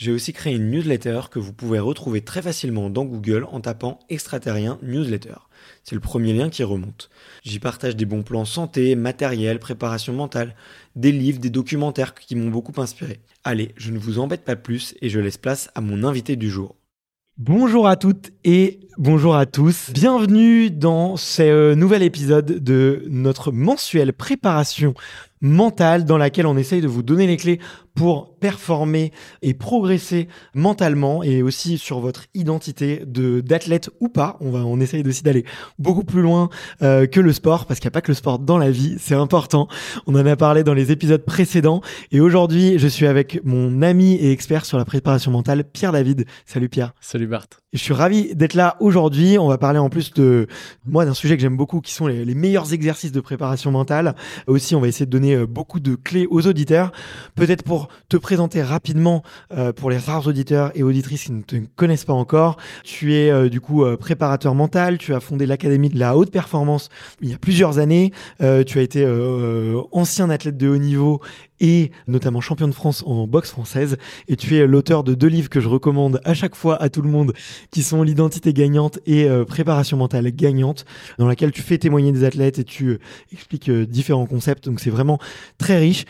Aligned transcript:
j'ai 0.00 0.12
aussi 0.12 0.32
créé 0.32 0.54
une 0.54 0.70
newsletter 0.70 1.20
que 1.30 1.38
vous 1.38 1.52
pouvez 1.52 1.78
retrouver 1.78 2.22
très 2.22 2.40
facilement 2.40 2.88
dans 2.88 3.04
Google 3.04 3.46
en 3.52 3.60
tapant 3.60 3.98
extraterrien 4.08 4.78
newsletter. 4.82 5.34
C'est 5.84 5.94
le 5.94 6.00
premier 6.00 6.32
lien 6.32 6.48
qui 6.48 6.64
remonte. 6.64 7.10
J'y 7.42 7.58
partage 7.58 7.96
des 7.96 8.06
bons 8.06 8.22
plans 8.22 8.46
santé, 8.46 8.94
matériel, 8.94 9.58
préparation 9.58 10.14
mentale, 10.14 10.56
des 10.96 11.12
livres, 11.12 11.38
des 11.38 11.50
documentaires 11.50 12.14
qui 12.14 12.34
m'ont 12.34 12.48
beaucoup 12.48 12.80
inspiré. 12.80 13.20
Allez, 13.44 13.74
je 13.76 13.92
ne 13.92 13.98
vous 13.98 14.18
embête 14.18 14.42
pas 14.42 14.56
plus 14.56 14.94
et 15.02 15.10
je 15.10 15.20
laisse 15.20 15.36
place 15.36 15.68
à 15.74 15.82
mon 15.82 16.02
invité 16.02 16.34
du 16.34 16.48
jour. 16.48 16.76
Bonjour 17.36 17.86
à 17.86 17.96
toutes 17.96 18.32
et 18.44 18.80
bonjour 18.96 19.34
à 19.34 19.44
tous. 19.44 19.90
Bienvenue 19.92 20.70
dans 20.70 21.16
ce 21.16 21.42
euh, 21.42 21.74
nouvel 21.74 22.02
épisode 22.02 22.62
de 22.62 23.04
notre 23.08 23.52
mensuelle 23.52 24.12
préparation 24.12 24.94
mentale 25.40 26.04
dans 26.04 26.18
laquelle 26.18 26.46
on 26.46 26.56
essaye 26.56 26.82
de 26.82 26.88
vous 26.88 27.02
donner 27.02 27.26
les 27.26 27.38
clés 27.38 27.60
pour 27.94 28.36
performer 28.38 29.12
et 29.42 29.54
progresser 29.54 30.28
mentalement 30.54 31.22
et 31.22 31.42
aussi 31.42 31.78
sur 31.78 32.00
votre 32.00 32.24
identité 32.34 33.02
de 33.06 33.40
d'athlète 33.40 33.90
ou 34.00 34.08
pas. 34.08 34.36
On 34.40 34.50
va, 34.50 34.60
on 34.60 34.80
essaye 34.80 35.06
aussi 35.06 35.22
d'aller 35.22 35.44
beaucoup 35.78 36.04
plus 36.04 36.22
loin 36.22 36.48
euh, 36.82 37.06
que 37.06 37.20
le 37.20 37.32
sport 37.32 37.66
parce 37.66 37.80
qu'il 37.80 37.88
n'y 37.88 37.92
a 37.92 37.96
pas 37.96 38.00
que 38.00 38.10
le 38.10 38.16
sport 38.16 38.38
dans 38.38 38.58
la 38.58 38.70
vie, 38.70 38.96
c'est 38.98 39.14
important. 39.14 39.68
On 40.06 40.14
en 40.14 40.26
a 40.26 40.36
parlé 40.36 40.64
dans 40.64 40.74
les 40.74 40.92
épisodes 40.92 41.24
précédents 41.24 41.80
et 42.10 42.20
aujourd'hui, 42.20 42.78
je 42.78 42.88
suis 42.88 43.06
avec 43.06 43.44
mon 43.44 43.82
ami 43.82 44.14
et 44.14 44.32
expert 44.32 44.64
sur 44.64 44.78
la 44.78 44.84
préparation 44.84 45.30
mentale, 45.30 45.64
Pierre 45.64 45.92
David. 45.92 46.26
Salut 46.46 46.68
Pierre. 46.68 46.94
Salut 47.00 47.26
Bart. 47.26 47.46
Je 47.72 47.78
suis 47.78 47.94
ravi 47.94 48.34
d'être 48.34 48.54
là 48.54 48.76
aujourd'hui. 48.80 49.38
On 49.38 49.46
va 49.46 49.56
parler 49.56 49.78
en 49.78 49.90
plus 49.90 50.12
de 50.12 50.48
moi 50.86 51.04
d'un 51.04 51.14
sujet 51.14 51.36
que 51.36 51.42
j'aime 51.42 51.56
beaucoup, 51.56 51.80
qui 51.80 51.92
sont 51.92 52.08
les, 52.08 52.24
les, 52.24 52.34
meilleurs 52.34 52.72
exercices 52.72 53.12
de 53.12 53.20
préparation 53.20 53.70
mentale. 53.70 54.16
Aussi, 54.48 54.74
on 54.74 54.80
va 54.80 54.88
essayer 54.88 55.06
de 55.06 55.10
donner 55.10 55.34
euh, 55.34 55.46
beaucoup 55.46 55.78
de 55.78 55.94
clés 55.94 56.26
aux 56.30 56.48
auditeurs. 56.48 56.90
Peut-être 57.36 57.62
pour 57.62 57.79
te 58.08 58.16
présenter 58.16 58.62
rapidement 58.62 59.22
euh, 59.52 59.72
pour 59.72 59.90
les 59.90 59.98
rares 59.98 60.26
auditeurs 60.26 60.72
et 60.74 60.82
auditrices 60.82 61.24
qui 61.24 61.32
ne 61.32 61.42
te 61.42 61.56
connaissent 61.76 62.04
pas 62.04 62.12
encore. 62.12 62.56
Tu 62.84 63.14
es 63.14 63.30
euh, 63.30 63.48
du 63.48 63.60
coup 63.60 63.84
euh, 63.84 63.96
préparateur 63.96 64.54
mental. 64.54 64.98
Tu 64.98 65.14
as 65.14 65.20
fondé 65.20 65.46
l'académie 65.46 65.88
de 65.88 65.98
la 65.98 66.16
haute 66.16 66.30
performance 66.30 66.88
il 67.20 67.30
y 67.30 67.34
a 67.34 67.38
plusieurs 67.38 67.78
années. 67.78 68.12
Tu 68.38 68.78
as 68.78 68.82
été 68.82 69.06
ancien 69.92 70.30
athlète 70.30 70.56
de 70.56 70.68
haut 70.68 70.78
niveau 70.78 71.20
et 71.60 71.90
notamment 72.06 72.40
champion 72.40 72.68
de 72.68 72.72
France 72.72 73.02
en 73.06 73.26
boxe 73.26 73.50
française. 73.50 73.96
Et 74.28 74.36
tu 74.36 74.56
es 74.56 74.66
l'auteur 74.66 75.04
de 75.04 75.14
deux 75.14 75.26
livres 75.26 75.50
que 75.50 75.60
je 75.60 75.68
recommande 75.68 76.20
à 76.24 76.34
chaque 76.34 76.54
fois 76.54 76.80
à 76.82 76.88
tout 76.88 77.02
le 77.02 77.10
monde, 77.10 77.32
qui 77.70 77.82
sont 77.82 78.02
L'identité 78.02 78.52
gagnante 78.52 78.98
et 79.06 79.28
Préparation 79.46 79.96
mentale 79.96 80.30
gagnante, 80.30 80.84
dans 81.18 81.28
laquelle 81.28 81.52
tu 81.52 81.62
fais 81.62 81.78
témoigner 81.78 82.12
des 82.12 82.24
athlètes 82.24 82.58
et 82.58 82.64
tu 82.64 82.98
expliques 83.32 83.70
différents 83.70 84.26
concepts. 84.26 84.64
Donc 84.64 84.80
c'est 84.80 84.90
vraiment 84.90 85.18
très 85.58 85.78
riche. 85.78 86.06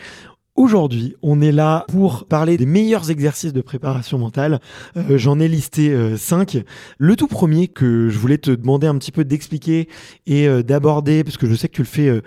Aujourd'hui, 0.61 1.15
on 1.23 1.41
est 1.41 1.51
là 1.51 1.85
pour 1.87 2.25
parler 2.25 2.55
des 2.55 2.67
meilleurs 2.67 3.09
exercices 3.09 3.51
de 3.51 3.61
préparation 3.61 4.19
mentale. 4.19 4.59
Euh, 4.95 5.17
J'en 5.17 5.39
ai 5.39 5.47
listé 5.47 5.89
euh, 5.89 6.17
cinq. 6.17 6.55
Le 6.99 7.15
tout 7.15 7.25
premier 7.25 7.67
que 7.67 8.09
je 8.09 8.19
voulais 8.19 8.37
te 8.37 8.51
demander 8.51 8.85
un 8.85 8.95
petit 8.99 9.11
peu 9.11 9.25
d'expliquer 9.25 9.89
et 10.27 10.47
euh, 10.47 10.61
d'aborder, 10.61 11.23
parce 11.23 11.37
que 11.37 11.47
je 11.47 11.55
sais 11.55 11.67
que 11.67 11.73
tu 11.73 11.81
le 11.81 11.87
fais 11.87 12.21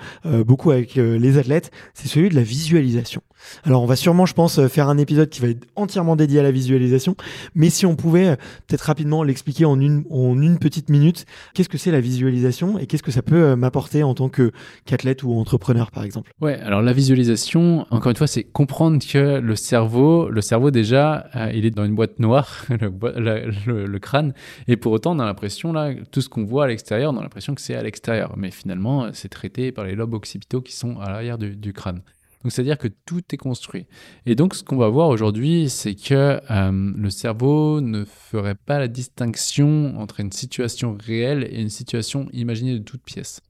beaucoup 0.45 0.73
avec 0.73 0.97
les 0.97 1.39
athlètes, 1.39 1.71
c'est 1.95 2.09
celui 2.09 2.29
de 2.29 2.35
la 2.35 2.43
visualisation. 2.43 3.23
Alors 3.65 3.83
on 3.83 3.87
va 3.87 3.97
sûrement, 3.97 4.27
je 4.27 4.35
pense, 4.35 4.67
faire 4.69 4.89
un 4.89 4.99
épisode 4.99 5.29
qui 5.29 5.41
va 5.41 5.49
être 5.49 5.67
entièrement 5.77 6.17
dédié 6.17 6.41
à 6.41 6.43
la 6.43 6.51
visualisation, 6.51 7.17
mais 7.55 7.71
si 7.71 7.87
on 7.87 7.97
pouvait 7.97 8.37
peut-être 8.67 8.83
rapidement 8.83 9.23
l'expliquer 9.23 9.65
en 9.65 9.81
une, 9.81 10.05
en 10.11 10.41
une 10.41 10.59
petite 10.59 10.89
minute, 10.91 11.27
qu'est-ce 11.55 11.69
que 11.69 11.79
c'est 11.79 11.91
la 11.91 12.01
visualisation 12.01 12.79
et 12.79 12.87
qu'est-ce 12.87 13.03
que 13.03 13.11
ça 13.11 13.23
peut 13.23 13.55
m'apporter 13.55 14.03
en 14.03 14.15
tant 14.15 14.29
qu'athlète 14.29 15.23
ou 15.23 15.33
entrepreneur 15.35 15.91
par 15.91 16.05
exemple? 16.05 16.33
Ouais, 16.41 16.59
alors 16.61 16.83
la 16.83 16.93
visualisation, 16.93 17.87
encore 17.91 18.11
une 18.11 18.17
fois, 18.17 18.27
c'est 18.27 18.45
comprendre 18.45 18.99
que 19.05 19.39
le 19.39 19.57
cerveau, 19.57 20.29
le 20.29 20.41
cerveau 20.41 20.71
déjà, 20.71 21.27
euh, 21.35 21.51
il 21.55 21.65
est 21.65 21.71
dans 21.71 21.85
une 21.85 21.95
boîte 21.95 22.19
noire, 22.19 22.65
le, 22.69 23.87
le, 23.87 23.99
crâne, 23.99 24.35
et 24.69 24.77
pour 24.77 24.93
autant, 24.93 25.17
on 25.17 25.19
a 25.19 25.25
l'impression 25.25 25.73
là, 25.73 25.93
tout 26.11 26.21
ce 26.21 26.29
qu'on 26.29 26.45
voit 26.45 26.65
à 26.65 26.67
l'extérieur, 26.69 27.13
on 27.13 27.19
a 27.19 27.23
l'impression 27.23 27.55
que 27.55 27.61
c'est 27.61 27.75
à 27.75 27.83
l'extérieur, 27.83 28.35
mais 28.37 28.51
finalement, 28.51 29.09
c'est 29.13 29.29
traité 29.29 29.73
par 29.73 29.85
les 29.85 29.95
lobes 29.95 30.15
occipitaux 30.15 30.61
qui 30.61 30.75
sont 30.75 30.99
à 31.01 31.11
l'arrière 31.11 31.39
du 31.39 31.73
crâne. 31.73 32.03
Donc, 32.45 32.53
c'est-à-dire 32.53 32.77
que 32.77 32.89
tout 33.07 33.23
est 33.33 33.39
construit. 33.39 33.87
Et 34.27 34.35
donc, 34.35 34.55
ce 34.55 34.63
qu'on 34.63 34.77
va 34.77 34.89
voir 34.89 35.09
aujourd'hui, 35.09 35.71
c'est 35.71 35.95
que 35.95 36.41
euh, 36.51 36.93
le 36.95 37.11
cerveau 37.11 37.81
ne 37.81 38.05
ferait 38.05 38.55
pas 38.55 38.79
la 38.79 38.87
distinction 38.87 39.99
entre 39.99 40.21
une 40.21 40.31
situation 40.31 40.97
réelle 41.01 41.49
et 41.51 41.63
une 41.63 41.71
situation 41.71 42.29
imaginée 42.35 42.79
de 42.79 42.85
toute 42.85 43.03
pièce. 43.03 43.41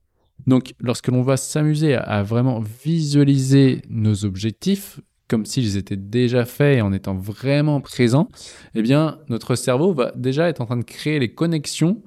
Donc, 0.47 0.75
lorsque 0.79 1.09
l'on 1.09 1.23
va 1.23 1.35
s'amuser 1.35 1.95
à, 1.95 2.23
vraiment 2.23 2.61
visualiser 2.61 3.81
nos 3.89 4.23
objectifs, 4.23 5.01
comme 5.27 5.45
s'ils 5.45 5.75
étaient 5.75 5.97
déjà 5.97 6.45
faits 6.45 6.77
et 6.77 6.81
en 6.81 6.93
étant 6.93 7.15
vraiment 7.15 7.81
présents, 7.81 8.29
eh 8.75 8.81
bien, 8.81 9.19
notre 9.27 9.55
cerveau 9.55 9.93
va 9.93 10.13
déjà 10.15 10.47
être 10.47 10.61
en 10.61 10.65
train 10.65 10.77
de 10.77 10.83
créer 10.83 11.19
les 11.19 11.33
connexions 11.33 12.01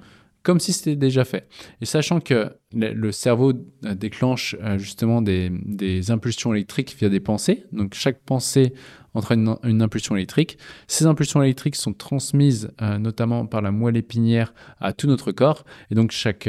comme 0.48 0.60
si 0.60 0.72
c'était 0.72 0.97
déjà 0.97 1.26
fait. 1.26 1.47
Et 1.82 1.84
sachant 1.84 2.20
que 2.20 2.56
le 2.72 3.12
cerveau 3.12 3.53
euh, 3.84 3.94
déclenche 3.94 4.56
euh, 4.62 4.78
justement 4.78 5.20
des, 5.20 6.10
impulsions 6.10 6.54
électriques 6.54 6.97
via 6.98 7.10
des 7.10 7.20
pensées, 7.20 7.66
donc 7.70 7.92
chaque 7.92 8.22
pensée 8.22 8.72
entraîne 9.12 9.56
une, 9.62 9.82
impulsion 9.82 10.16
électrique. 10.16 10.56
Ces 10.86 11.04
impulsions 11.04 11.42
électriques 11.42 11.77
sont 11.77 11.92
transmises 11.92 12.71
euh, 12.80 12.97
notamment 12.97 13.45
par 13.45 13.60
la 13.60 13.72
moelle 13.72 13.98
épinière 13.98 14.54
à 14.80 14.95
tout 14.95 15.06
notre 15.06 15.33
corps, 15.33 15.66
et 15.91 15.95
donc 15.95 16.12
chaque, 16.12 16.48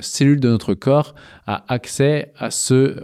cellule 0.00 0.40
de 0.40 0.48
notre 0.48 0.72
corps 0.72 1.14
a 1.46 1.70
accès 1.70 2.32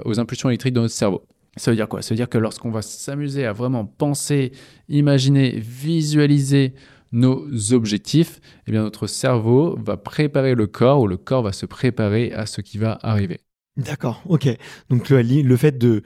aux 0.07 0.19
impulsions 0.19 0.49
électriques 0.49 0.73
de 0.73 0.81
notre 0.81 0.95
cerveau. 0.95 1.27
Ça 1.59 1.71
veut 1.71 1.77
dire 1.77 1.89
quoi? 1.89 2.01
Ça 2.01 2.15
veut 2.15 2.17
dire 2.17 2.31
que 2.31 2.39
lorsqu'on 2.39 2.71
va 2.71 2.81
s'amuser 2.81 3.45
à 3.45 3.53
vraiment 3.53 3.85
penser, 3.85 4.53
imaginer, 4.89 5.51
visualiser 5.59 6.73
nos 7.13 7.73
objectifs, 7.73 8.41
eh 8.67 8.73
bien 8.73 8.83
notre 8.83 9.07
cerveau 9.07 9.79
va 9.79 9.97
préparer 9.97 10.55
le 10.55 10.67
corps 10.67 11.01
ou 11.01 11.07
le 11.07 11.17
corps 11.17 11.43
va 11.43 11.53
se 11.53 11.67
préparer 11.67 12.33
à 12.33 12.47
ce 12.47 12.61
qui 12.61 12.79
va 12.79 12.99
arriver. 13.03 13.41
D'accord, 13.77 14.23
ok. 14.27 14.49
Donc 14.91 15.09
le 15.11 15.57
fait 15.57 15.79
de 15.79 16.03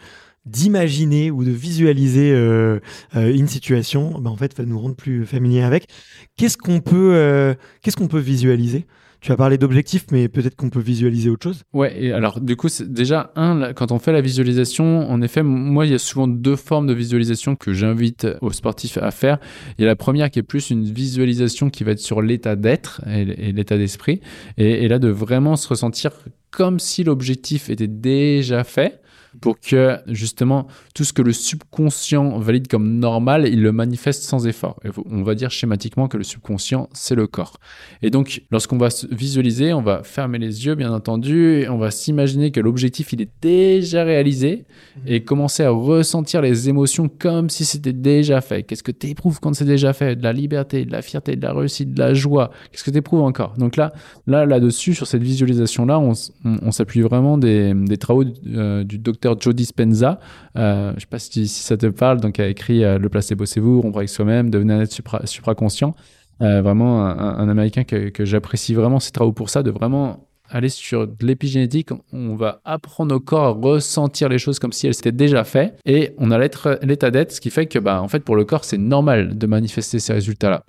d'imaginer 0.46 1.30
ou 1.30 1.44
de 1.44 1.50
visualiser 1.50 2.32
euh, 2.32 2.78
euh, 3.16 3.34
une 3.34 3.48
situation, 3.48 4.18
ben 4.20 4.30
en 4.30 4.36
fait, 4.36 4.56
va 4.56 4.64
nous 4.64 4.78
rendre 4.78 4.94
plus 4.94 5.26
familiers 5.26 5.62
avec. 5.62 5.88
Qu'est-ce 6.36 6.56
qu'on 6.56 6.80
peut, 6.80 7.14
euh, 7.14 7.54
qu'est-ce 7.82 7.96
qu'on 7.96 8.08
peut 8.08 8.20
visualiser? 8.20 8.86
Tu 9.26 9.32
as 9.32 9.36
parlé 9.36 9.58
d'objectifs, 9.58 10.06
mais 10.12 10.28
peut-être 10.28 10.54
qu'on 10.54 10.70
peut 10.70 10.78
visualiser 10.78 11.30
autre 11.30 11.42
chose. 11.42 11.64
Ouais, 11.72 12.12
alors 12.12 12.40
du 12.40 12.54
coup, 12.54 12.68
déjà 12.86 13.32
un, 13.34 13.72
quand 13.72 13.90
on 13.90 13.98
fait 13.98 14.12
la 14.12 14.20
visualisation, 14.20 15.10
en 15.10 15.20
effet, 15.20 15.42
moi, 15.42 15.84
il 15.84 15.90
y 15.90 15.96
a 15.96 15.98
souvent 15.98 16.28
deux 16.28 16.54
formes 16.54 16.86
de 16.86 16.92
visualisation 16.92 17.56
que 17.56 17.72
j'invite 17.72 18.28
aux 18.40 18.52
sportifs 18.52 18.98
à 18.98 19.10
faire. 19.10 19.38
Il 19.76 19.82
y 19.82 19.84
a 19.84 19.88
la 19.88 19.96
première 19.96 20.30
qui 20.30 20.38
est 20.38 20.44
plus 20.44 20.70
une 20.70 20.84
visualisation 20.84 21.70
qui 21.70 21.82
va 21.82 21.90
être 21.90 21.98
sur 21.98 22.22
l'état 22.22 22.54
d'être 22.54 23.02
et, 23.08 23.50
l'état 23.50 23.76
d'esprit, 23.76 24.20
et 24.58 24.86
là 24.86 25.00
de 25.00 25.08
vraiment 25.08 25.56
se 25.56 25.66
ressentir 25.66 26.12
comme 26.52 26.78
si 26.78 27.02
l'objectif 27.02 27.68
était 27.68 27.88
déjà 27.88 28.62
fait 28.62 29.00
pour 29.40 29.60
que 29.60 29.98
justement 30.06 30.66
tout 30.94 31.04
ce 31.04 31.12
que 31.12 31.22
le 31.22 31.32
subconscient 31.32 32.38
valide 32.38 32.68
comme 32.68 32.98
normal, 32.98 33.46
il 33.46 33.62
le 33.62 33.72
manifeste 33.72 34.22
sans 34.22 34.46
effort. 34.46 34.78
on 35.10 35.22
va 35.22 35.34
dire 35.34 35.50
schématiquement 35.50 36.08
que 36.08 36.16
le 36.16 36.24
subconscient, 36.24 36.88
c'est 36.92 37.14
le 37.14 37.26
corps. 37.26 37.58
Et 38.02 38.10
donc, 38.10 38.42
lorsqu'on 38.50 38.78
va 38.78 38.90
se 38.90 39.06
visualiser, 39.06 39.72
on 39.72 39.82
va 39.82 40.02
fermer 40.02 40.38
les 40.38 40.66
yeux, 40.66 40.74
bien 40.74 40.92
entendu, 40.92 41.60
et 41.60 41.68
on 41.68 41.78
va 41.78 41.90
s'imaginer 41.90 42.50
que 42.50 42.60
l'objectif, 42.60 43.12
il 43.12 43.22
est 43.22 43.30
déjà 43.42 44.04
réalisé 44.04 44.64
mmh. 44.96 45.00
et 45.06 45.24
commencer 45.24 45.64
à 45.64 45.70
ressentir 45.70 46.42
les 46.42 46.68
émotions 46.68 47.08
comme 47.08 47.50
si 47.50 47.64
c'était 47.64 47.92
déjà 47.92 48.40
fait. 48.40 48.62
Qu'est-ce 48.62 48.82
que 48.82 48.92
tu 48.92 49.08
éprouves 49.08 49.40
quand 49.40 49.54
c'est 49.54 49.64
déjà 49.64 49.92
fait? 49.92 50.16
De 50.16 50.22
la 50.22 50.32
liberté, 50.32 50.84
de 50.84 50.92
la 50.92 51.02
fierté, 51.02 51.36
de 51.36 51.42
la 51.42 51.52
réussite, 51.52 51.94
de 51.94 51.98
la 51.98 52.14
joie. 52.14 52.50
Qu'est-ce 52.70 52.84
que 52.84 52.90
tu 52.90 52.98
éprouves 52.98 53.22
encore? 53.22 53.54
Donc 53.58 53.76
là, 53.76 53.92
là, 54.26 54.46
là-dessus, 54.46 54.94
sur 54.94 55.06
cette 55.06 55.22
visualisation-là, 55.22 55.98
on, 55.98 56.70
s'appuie 56.70 57.00
vraiment 57.00 57.38
des, 57.38 57.74
travaux 57.98 58.24
euh, 58.46 58.84
du 58.84 58.98
docteur 58.98 59.25
Joe 59.38 59.54
Dispenza. 59.54 60.20
Euh, 60.56 60.90
je 60.90 60.94
ne 60.94 61.00
sais 61.00 61.06
pas 61.06 61.18
si, 61.18 61.48
ça 61.48 61.76
te 61.76 61.86
parle, 61.86 62.20
donc 62.20 62.38
a 62.38 62.46
écrit 62.46 62.84
euh, 62.84 62.98
Le 62.98 63.08
placebo 63.08 63.46
c'est 63.46 63.60
vous, 63.60 63.80
rompre 63.80 63.98
avec 63.98 64.08
soi-même, 64.08 64.50
devenir 64.50 64.76
un 64.76 64.82
être 64.82 64.92
supra, 64.92 65.26
supraconscient. 65.26 65.94
Euh, 66.42 66.60
vraiment 66.60 67.06
un, 67.06 67.48
américain 67.48 67.84
que, 67.84 68.24
j'apprécie 68.24 68.74
vraiment 68.74 69.00
ses 69.00 69.10
travaux 69.10 69.32
pour 69.32 69.48
ça, 69.48 69.62
de 69.62 69.70
vraiment 69.70 70.28
aller 70.50 70.68
sur 70.68 71.08
de 71.08 71.26
l'épigénétique, 71.26 71.88
on 72.12 72.36
va 72.36 72.60
apprendre 72.64 73.14
au 73.14 73.20
corps 73.20 73.44
à 73.44 73.50
ressentir 73.50 74.28
les 74.28 74.38
choses 74.38 74.58
comme 74.58 74.72
si 74.72 74.86
elles 74.86 74.94
s'étaient 74.94 75.12
déjà 75.12 75.44
faites 75.44 75.80
et 75.86 76.12
on 76.18 76.30
a 76.30 76.38
l'état 76.38 77.10
d'être, 77.10 77.32
ce 77.32 77.40
qui 77.40 77.50
fait 77.50 77.66
que 77.66 77.78
bah, 77.78 78.00
en 78.02 78.08
fait 78.08 78.20
pour 78.20 78.36
le 78.36 78.44
corps 78.44 78.64
c'est 78.64 78.78
normal 78.78 79.36
de 79.36 79.46
manifester 79.46 79.98
ces 79.98 80.12
résultats-là. 80.12 80.64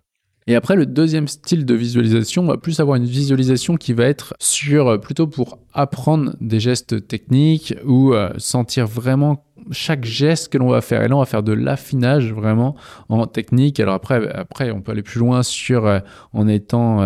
Et 0.49 0.55
après, 0.55 0.77
le 0.77 0.85
deuxième 0.85 1.27
style 1.27 1.65
de 1.65 1.73
visualisation, 1.73 2.43
on 2.43 2.47
va 2.47 2.57
plus 2.57 2.79
avoir 2.79 2.95
une 2.95 3.05
visualisation 3.05 3.75
qui 3.75 3.91
va 3.91 4.05
être 4.05 4.33
sur 4.39 4.87
euh, 4.87 4.97
plutôt 4.97 5.27
pour 5.27 5.59
apprendre 5.73 6.35
des 6.39 6.61
gestes 6.61 7.05
techniques 7.05 7.75
ou 7.85 8.13
euh, 8.13 8.31
sentir 8.37 8.87
vraiment 8.87 9.43
chaque 9.71 10.05
geste 10.05 10.47
que 10.47 10.57
l'on 10.57 10.69
va 10.69 10.79
faire. 10.79 11.03
Et 11.03 11.09
là, 11.09 11.17
on 11.17 11.19
va 11.19 11.25
faire 11.25 11.43
de 11.43 11.51
l'affinage 11.51 12.31
vraiment 12.31 12.77
en 13.09 13.27
technique. 13.27 13.81
Alors 13.81 13.95
après, 13.95 14.25
après, 14.31 14.71
on 14.71 14.81
peut 14.81 14.93
aller 14.93 15.03
plus 15.03 15.19
loin 15.19 15.43
sur 15.43 15.85
euh, 15.85 15.99
en 16.31 16.47
étant, 16.47 17.01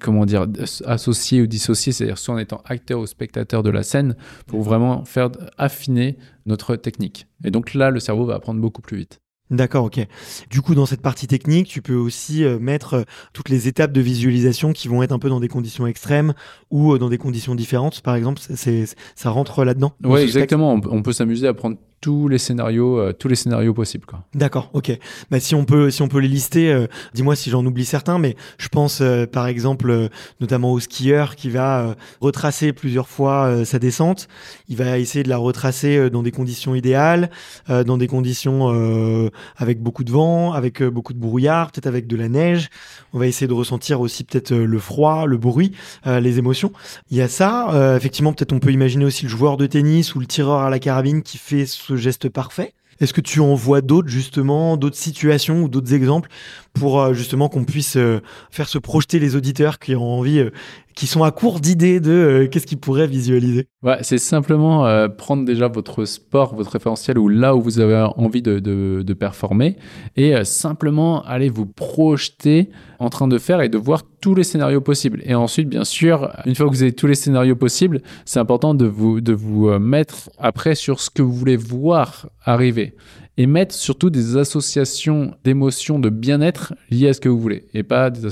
comment 0.00 0.26
dire, 0.26 0.46
associé 0.86 1.42
ou 1.42 1.46
dissocié, 1.46 1.92
c'est-à-dire 1.92 2.18
soit 2.18 2.34
en 2.34 2.38
étant 2.38 2.62
acteur 2.64 2.98
ou 2.98 3.06
spectateur 3.06 3.62
de 3.62 3.70
la 3.70 3.84
scène 3.84 4.16
pour 4.48 4.62
vraiment 4.62 5.04
faire 5.04 5.30
affiner 5.56 6.16
notre 6.46 6.74
technique. 6.74 7.28
Et 7.44 7.52
donc 7.52 7.74
là, 7.74 7.90
le 7.90 8.00
cerveau 8.00 8.24
va 8.24 8.34
apprendre 8.34 8.60
beaucoup 8.60 8.82
plus 8.82 8.96
vite. 8.96 9.20
D'accord, 9.50 9.84
ok. 9.84 10.04
Du 10.50 10.60
coup, 10.60 10.74
dans 10.74 10.86
cette 10.86 11.02
partie 11.02 11.28
technique, 11.28 11.68
tu 11.68 11.80
peux 11.80 11.94
aussi 11.94 12.42
euh, 12.42 12.58
mettre 12.58 12.94
euh, 12.94 13.02
toutes 13.32 13.48
les 13.48 13.68
étapes 13.68 13.92
de 13.92 14.00
visualisation 14.00 14.72
qui 14.72 14.88
vont 14.88 15.04
être 15.04 15.12
un 15.12 15.20
peu 15.20 15.28
dans 15.28 15.38
des 15.38 15.46
conditions 15.46 15.86
extrêmes 15.86 16.34
ou 16.70 16.92
euh, 16.92 16.98
dans 16.98 17.08
des 17.08 17.18
conditions 17.18 17.54
différentes, 17.54 18.00
par 18.00 18.16
exemple. 18.16 18.40
C'est, 18.42 18.86
ça 19.14 19.30
rentre 19.30 19.64
là-dedans. 19.64 19.92
Oui, 20.02 20.20
exactement. 20.20 20.80
On, 20.90 21.02
peut 21.02 21.12
s'amuser 21.12 21.46
à 21.46 21.54
prendre 21.54 21.76
tous 22.06 22.28
les 22.28 22.38
scénarios, 22.38 23.00
euh, 23.00 23.12
tous 23.12 23.26
les 23.26 23.34
scénarios 23.34 23.74
possibles. 23.74 24.06
D'accord, 24.32 24.70
ok. 24.74 24.96
Bah, 25.32 25.40
si 25.40 25.56
on 25.56 25.64
peut, 25.64 25.90
si 25.90 26.02
on 26.02 26.08
peut 26.08 26.20
les 26.20 26.28
lister, 26.28 26.70
euh, 26.70 26.86
dis-moi 27.14 27.34
si 27.34 27.50
j'en 27.50 27.66
oublie 27.66 27.84
certains, 27.84 28.20
mais 28.20 28.36
je 28.58 28.68
pense 28.68 29.00
euh, 29.00 29.26
par 29.26 29.48
exemple 29.48 30.08
notamment 30.40 30.70
au 30.70 30.78
skieur 30.78 31.34
qui 31.34 31.50
va 31.50 31.96
retracer 32.20 32.72
plusieurs 32.72 33.08
fois 33.08 33.64
sa 33.64 33.80
descente. 33.80 34.28
Il 34.68 34.76
va 34.76 35.00
essayer 35.00 35.24
de 35.24 35.28
la 35.28 35.36
retracer 35.36 36.08
dans 36.10 36.22
des 36.22 36.30
conditions 36.30 36.76
idéales, 36.76 37.30
dans 37.68 37.98
des 37.98 38.06
conditions 38.06 39.30
avec 39.56 39.82
beaucoup 39.82 40.04
de 40.04 40.12
vent, 40.12 40.52
avec 40.52 40.82
beaucoup 40.82 41.12
de 41.12 41.18
brouillard, 41.18 41.72
peut-être 41.72 41.86
avec 41.86 42.06
de 42.06 42.16
la 42.16 42.28
neige. 42.28 42.68
On 43.12 43.18
va 43.18 43.26
essayer 43.26 43.48
de 43.48 43.52
ressentir 43.52 44.00
aussi 44.00 44.22
peut-être 44.22 44.54
le 44.54 44.78
froid, 44.78 45.26
le 45.26 45.38
bruit, 45.38 45.72
les 46.04 46.38
émotions. 46.38 46.72
Il 47.10 47.16
y 47.16 47.22
a 47.22 47.28
ça. 47.28 47.96
effectivement, 47.96 48.32
peut-être 48.32 48.52
on 48.52 48.60
peut 48.60 48.72
imaginer 48.72 49.04
aussi 49.04 49.24
le 49.24 49.30
joueur 49.30 49.56
de 49.56 49.66
tennis 49.66 50.14
ou 50.14 50.20
le 50.20 50.26
tireur 50.26 50.60
à 50.60 50.70
la 50.70 50.78
carabine 50.78 51.22
qui 51.22 51.38
fait 51.38 51.66
ce 51.66 51.95
geste 51.96 52.28
parfait? 52.28 52.72
Est-ce 53.00 53.12
que 53.12 53.20
tu 53.20 53.40
en 53.40 53.54
vois 53.54 53.82
d'autres 53.82 54.08
justement, 54.08 54.76
d'autres 54.76 54.96
situations 54.96 55.62
ou 55.62 55.68
d'autres 55.68 55.92
exemples? 55.92 56.30
Pour 56.78 57.00
euh, 57.00 57.14
justement 57.14 57.48
qu'on 57.48 57.64
puisse 57.64 57.96
euh, 57.96 58.20
faire 58.50 58.68
se 58.68 58.78
projeter 58.78 59.18
les 59.18 59.34
auditeurs 59.34 59.78
qui 59.78 59.96
ont 59.96 60.18
envie, 60.18 60.40
euh, 60.40 60.50
qui 60.94 61.06
sont 61.06 61.24
à 61.24 61.30
court 61.30 61.60
d'idées 61.60 62.00
de 62.00 62.48
qu'est-ce 62.50 62.66
qu'ils 62.66 62.78
pourraient 62.78 63.06
visualiser 63.06 63.66
Ouais, 63.82 63.98
c'est 64.02 64.18
simplement 64.18 64.86
prendre 65.18 65.44
déjà 65.44 65.68
votre 65.68 66.06
sport, 66.06 66.54
votre 66.54 66.70
référentiel 66.70 67.18
ou 67.18 67.28
là 67.28 67.54
où 67.54 67.60
vous 67.60 67.80
avez 67.80 68.08
envie 68.16 68.40
de, 68.40 68.58
de 68.58 69.12
performer 69.12 69.76
et 70.16 70.42
simplement 70.44 71.22
aller 71.24 71.50
vous 71.50 71.66
projeter 71.66 72.70
en 72.98 73.10
train 73.10 73.28
de 73.28 73.36
faire 73.36 73.60
et 73.60 73.68
de 73.68 73.76
voir 73.76 74.04
tous 74.22 74.34
les 74.34 74.42
scénarios 74.42 74.80
possibles. 74.80 75.20
Et 75.26 75.34
ensuite, 75.34 75.68
bien 75.68 75.84
sûr, 75.84 76.30
une 76.46 76.54
fois 76.54 76.66
que 76.66 76.72
vous 76.72 76.82
avez 76.82 76.94
tous 76.94 77.06
les 77.06 77.14
scénarios 77.14 77.56
possibles, 77.56 78.00
c'est 78.24 78.40
important 78.40 78.72
de 78.72 78.86
vous, 78.86 79.20
de 79.20 79.34
vous 79.34 79.68
mettre 79.78 80.30
après 80.38 80.74
sur 80.74 81.00
ce 81.00 81.10
que 81.10 81.20
vous 81.20 81.34
voulez 81.34 81.58
voir 81.58 82.30
arriver 82.42 82.94
et 83.38 83.46
mettre 83.46 83.74
surtout 83.74 84.10
des 84.10 84.36
associations 84.36 85.34
d'émotions 85.44 85.98
de 85.98 86.08
bien-être 86.08 86.74
liées 86.90 87.08
à 87.08 87.12
ce 87.12 87.20
que 87.20 87.28
vous 87.28 87.40
voulez 87.40 87.66
et 87.74 87.82
pas 87.82 88.10
des, 88.10 88.26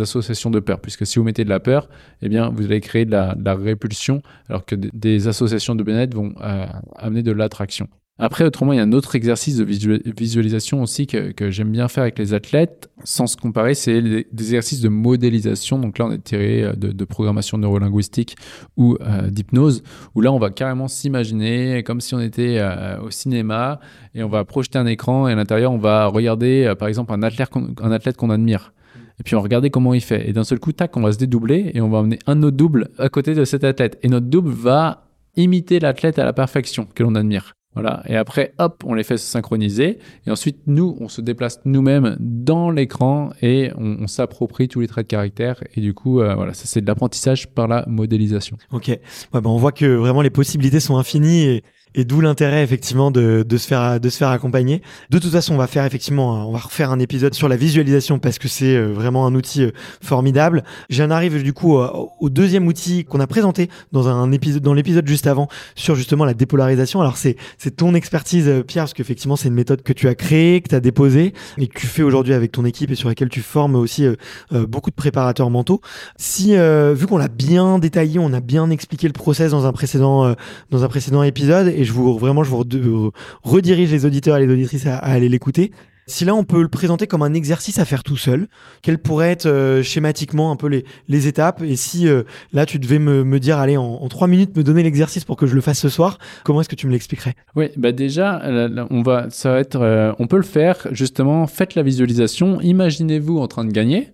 associations 0.00 0.50
de 0.50 0.60
peur 0.60 0.80
puisque 0.80 1.06
si 1.06 1.18
vous 1.18 1.24
mettez 1.24 1.44
de 1.44 1.48
la 1.48 1.60
peur 1.60 1.88
eh 2.22 2.28
bien 2.28 2.50
vous 2.50 2.64
allez 2.64 2.80
créer 2.80 3.04
de 3.04 3.12
la, 3.12 3.34
de 3.34 3.44
la 3.44 3.54
répulsion 3.54 4.22
alors 4.48 4.64
que 4.64 4.74
des 4.74 5.28
associations 5.28 5.74
de 5.74 5.82
bien-être 5.82 6.14
vont 6.14 6.34
euh, 6.40 6.66
amener 6.96 7.22
de 7.22 7.32
l'attraction 7.32 7.88
après, 8.24 8.44
autrement, 8.44 8.72
il 8.72 8.76
y 8.76 8.78
a 8.78 8.84
un 8.84 8.92
autre 8.92 9.16
exercice 9.16 9.56
de 9.56 9.64
visualisation 9.64 10.80
aussi 10.80 11.08
que, 11.08 11.50
j'aime 11.50 11.72
bien 11.72 11.88
faire 11.88 12.02
avec 12.02 12.20
les 12.20 12.34
athlètes, 12.34 12.88
sans 13.02 13.26
se 13.26 13.36
comparer, 13.36 13.74
c'est 13.74 14.00
des 14.00 14.24
exercices 14.32 14.80
de 14.80 14.88
modélisation. 14.88 15.76
Donc 15.80 15.98
là, 15.98 16.06
on 16.06 16.12
est 16.12 16.22
tiré 16.22 16.62
euh, 16.62 16.72
de, 16.74 16.92
de 16.92 17.04
programmation 17.04 17.58
neurolinguistique 17.58 18.36
ou 18.76 18.96
euh, 19.00 19.28
d'hypnose, 19.28 19.82
où 20.14 20.20
là, 20.20 20.30
on 20.30 20.38
va 20.38 20.50
carrément 20.50 20.86
s'imaginer 20.86 21.82
comme 21.82 22.00
si 22.00 22.14
on 22.14 22.20
était 22.20 22.58
euh, 22.60 23.00
au 23.00 23.10
cinéma 23.10 23.80
et 24.14 24.22
on 24.22 24.28
va 24.28 24.44
projeter 24.44 24.78
un 24.78 24.86
écran 24.86 25.26
et 25.26 25.32
à 25.32 25.34
l'intérieur, 25.34 25.72
on 25.72 25.78
va 25.78 26.06
regarder, 26.06 26.72
par 26.78 26.86
exemple, 26.86 27.12
un 27.12 27.24
athlète, 27.24 28.16
qu'on 28.16 28.30
admire. 28.30 28.72
Et 29.18 29.24
puis 29.24 29.34
on 29.34 29.38
va 29.38 29.42
regarder 29.42 29.70
comment 29.70 29.94
il 29.94 30.00
fait. 30.00 30.28
Et 30.28 30.32
d'un 30.32 30.44
seul 30.44 30.60
coup, 30.60 30.70
tac, 30.70 30.96
on 30.96 31.02
va 31.02 31.10
se 31.10 31.18
dédoubler 31.18 31.72
et 31.74 31.80
on 31.80 31.88
va 31.88 31.98
amener 31.98 32.20
un 32.28 32.40
autre 32.44 32.56
double 32.56 32.90
à 32.98 33.08
côté 33.08 33.34
de 33.34 33.44
cet 33.44 33.64
athlète. 33.64 33.98
Et 34.04 34.08
notre 34.08 34.26
double 34.26 34.52
va 34.52 35.08
imiter 35.34 35.80
l'athlète 35.80 36.20
à 36.20 36.24
la 36.24 36.32
perfection 36.32 36.86
que 36.94 37.02
l'on 37.02 37.16
admire. 37.16 37.52
Voilà. 37.74 38.02
Et 38.06 38.16
après, 38.16 38.52
hop, 38.58 38.82
on 38.86 38.94
les 38.94 39.02
fait 39.02 39.16
se 39.16 39.26
synchroniser. 39.26 39.98
Et 40.26 40.30
ensuite, 40.30 40.58
nous, 40.66 40.96
on 41.00 41.08
se 41.08 41.20
déplace 41.20 41.60
nous-mêmes 41.64 42.16
dans 42.20 42.70
l'écran 42.70 43.30
et 43.40 43.70
on, 43.76 44.06
s'approprie 44.06 44.68
tous 44.68 44.80
les 44.80 44.88
traits 44.88 45.06
de 45.06 45.10
caractère. 45.10 45.62
Et 45.74 45.80
du 45.80 45.94
coup, 45.94 46.20
euh, 46.20 46.34
voilà, 46.34 46.52
ça 46.52 46.66
c'est 46.66 46.82
de 46.82 46.86
l'apprentissage 46.86 47.48
par 47.48 47.68
la 47.68 47.84
modélisation. 47.86 48.58
Ok. 48.72 48.88
Ouais, 48.88 49.00
bah, 49.32 49.40
on 49.44 49.56
voit 49.56 49.72
que 49.72 49.86
vraiment 49.86 50.22
les 50.22 50.30
possibilités 50.30 50.80
sont 50.80 50.98
infinies 50.98 51.44
et 51.44 51.64
et 51.94 52.04
d'où 52.04 52.20
l'intérêt 52.20 52.62
effectivement 52.62 53.10
de, 53.10 53.44
de, 53.46 53.56
se 53.56 53.66
faire 53.66 54.00
de 54.00 54.08
se 54.08 54.16
faire 54.16 54.28
accompagner. 54.28 54.82
De 55.10 55.18
toute 55.18 55.30
façon, 55.30 55.54
on 55.54 55.58
va 55.58 55.66
faire 55.66 55.84
effectivement, 55.84 56.48
on 56.48 56.52
va 56.52 56.58
refaire 56.58 56.90
un 56.90 56.98
épisode 56.98 57.34
sur 57.34 57.48
la 57.48 57.56
visualisation 57.56 58.18
parce 58.18 58.38
que 58.38 58.48
c'est 58.48 58.76
euh, 58.76 58.92
vraiment 58.92 59.26
un 59.26 59.34
outil 59.34 59.64
euh, 59.64 59.70
formidable. 60.02 60.64
J'en 60.90 61.10
arrive 61.10 61.42
du 61.42 61.52
coup 61.52 61.76
au 61.76 62.30
deuxième 62.30 62.66
outil 62.66 63.04
qu'on 63.04 63.20
a 63.20 63.26
présenté 63.26 63.68
dans 63.92 64.08
un 64.08 64.32
épisode, 64.32 64.62
dans 64.62 64.74
l'épisode 64.74 65.06
juste 65.06 65.26
avant 65.26 65.48
sur 65.74 65.94
justement 65.94 66.24
la 66.24 66.34
dépolarisation. 66.34 67.00
Alors 67.00 67.16
c'est 67.16 67.36
c'est 67.58 67.76
ton 67.76 67.94
expertise 67.94 68.48
euh, 68.48 68.62
Pierre 68.62 68.84
parce 68.84 68.94
qu'effectivement 68.94 69.36
c'est 69.36 69.48
une 69.48 69.54
méthode 69.54 69.82
que 69.82 69.92
tu 69.92 70.08
as 70.08 70.14
créée, 70.14 70.60
que 70.60 70.68
tu 70.68 70.74
as 70.74 70.80
déposée 70.80 71.34
et 71.58 71.66
que 71.66 71.78
tu 71.78 71.86
fais 71.86 72.02
aujourd'hui 72.02 72.34
avec 72.34 72.52
ton 72.52 72.64
équipe 72.64 72.90
et 72.90 72.94
sur 72.94 73.08
laquelle 73.08 73.28
tu 73.28 73.40
formes 73.40 73.76
aussi 73.76 74.06
beaucoup 74.50 74.90
de 74.90 74.94
préparateurs 74.94 75.50
mentaux. 75.50 75.80
Si 76.16 76.54
vu 76.54 77.06
qu'on 77.06 77.18
l'a 77.18 77.28
bien 77.28 77.78
détaillé, 77.78 78.18
on 78.18 78.32
a 78.32 78.40
bien 78.40 78.70
expliqué 78.70 79.06
le 79.06 79.12
process 79.12 79.50
dans 79.52 79.66
un 79.66 79.72
précédent 79.72 80.34
dans 80.70 80.84
un 80.84 80.88
précédent 80.88 81.22
épisode 81.22 81.72
je 81.84 81.92
vous 81.92 82.18
vraiment 82.18 82.44
je 82.44 82.50
vous 82.50 83.12
redirige 83.42 83.90
les 83.90 84.04
auditeurs 84.06 84.36
et 84.36 84.46
les 84.46 84.52
auditrices 84.52 84.86
à, 84.86 84.96
aller 84.96 85.28
l'écouter. 85.28 85.72
Si 86.08 86.24
là 86.24 86.34
on 86.34 86.42
peut 86.42 86.60
le 86.60 86.68
présenter 86.68 87.06
comme 87.06 87.22
un 87.22 87.32
exercice 87.32 87.78
à 87.78 87.84
faire 87.84 88.02
tout 88.02 88.16
seul, 88.16 88.48
quelles 88.82 88.98
pourraient 88.98 89.30
être 89.30 89.46
euh, 89.46 89.84
schématiquement 89.84 90.50
un 90.50 90.56
peu 90.56 90.66
les, 90.66 90.84
les 91.06 91.28
étapes? 91.28 91.62
Et 91.62 91.76
si 91.76 92.08
euh, 92.08 92.24
là 92.52 92.66
tu 92.66 92.80
devais 92.80 92.98
me, 92.98 93.22
me 93.22 93.38
dire, 93.38 93.58
allez, 93.58 93.76
en, 93.76 94.08
trois 94.08 94.26
minutes 94.26 94.56
me 94.56 94.64
donner 94.64 94.82
l'exercice 94.82 95.24
pour 95.24 95.36
que 95.36 95.46
je 95.46 95.54
le 95.54 95.60
fasse 95.60 95.78
ce 95.78 95.88
soir, 95.88 96.18
comment 96.42 96.60
est-ce 96.60 96.68
que 96.68 96.74
tu 96.74 96.88
me 96.88 96.92
l'expliquerais? 96.92 97.34
Oui, 97.54 97.68
bah 97.76 97.92
déjà, 97.92 98.42
on 98.90 99.02
va, 99.02 99.30
ça 99.30 99.52
va 99.52 99.60
être, 99.60 99.80
euh, 99.80 100.12
on 100.18 100.26
peut 100.26 100.36
le 100.36 100.42
faire 100.42 100.88
justement. 100.90 101.46
Faites 101.46 101.76
la 101.76 101.84
visualisation. 101.84 102.60
Imaginez-vous 102.60 103.38
en 103.38 103.46
train 103.46 103.64
de 103.64 103.72
gagner. 103.72 104.08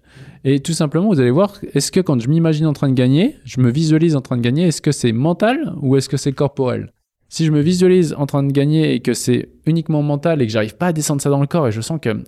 Et 0.45 0.61
tout 0.61 0.73
simplement, 0.73 1.09
vous 1.09 1.21
allez 1.21 1.31
voir, 1.31 1.59
est-ce 1.75 1.91
que 1.91 2.01
quand 2.01 2.21
je 2.21 2.29
m'imagine 2.29 2.67
en 2.67 2.73
train 2.73 2.89
de 2.89 2.95
gagner, 2.95 3.37
je 3.45 3.61
me 3.61 3.71
visualise 3.71 4.15
en 4.15 4.21
train 4.21 4.37
de 4.37 4.43
gagner, 4.43 4.69
est-ce 4.69 4.83
que 4.83 4.93
c'est 4.93 5.13
mental 5.13 5.75
ou 5.81 5.97
est-ce 5.97 6.09
que 6.09 6.17
c'est 6.17 6.33
corporel? 6.33 6.93
Si 7.29 7.45
je 7.45 7.53
me 7.53 7.61
visualise 7.61 8.15
en 8.17 8.27
train 8.27 8.43
de 8.43 8.53
gagner 8.53 8.95
et 8.95 9.01
que 9.01 9.15
c'est 9.15 9.49
uniquement 9.67 10.03
mental 10.03 10.41
et 10.41 10.47
que 10.47 10.53
j'arrive 10.53 10.77
pas 10.77 10.89
à 10.89 10.93
descendre 10.93 11.21
ça 11.21 11.31
dans 11.31 11.41
le 11.41 11.47
corps 11.47 11.69
et 11.69 11.73
je 11.73 11.81
sens 11.81 11.99
que 12.01 12.23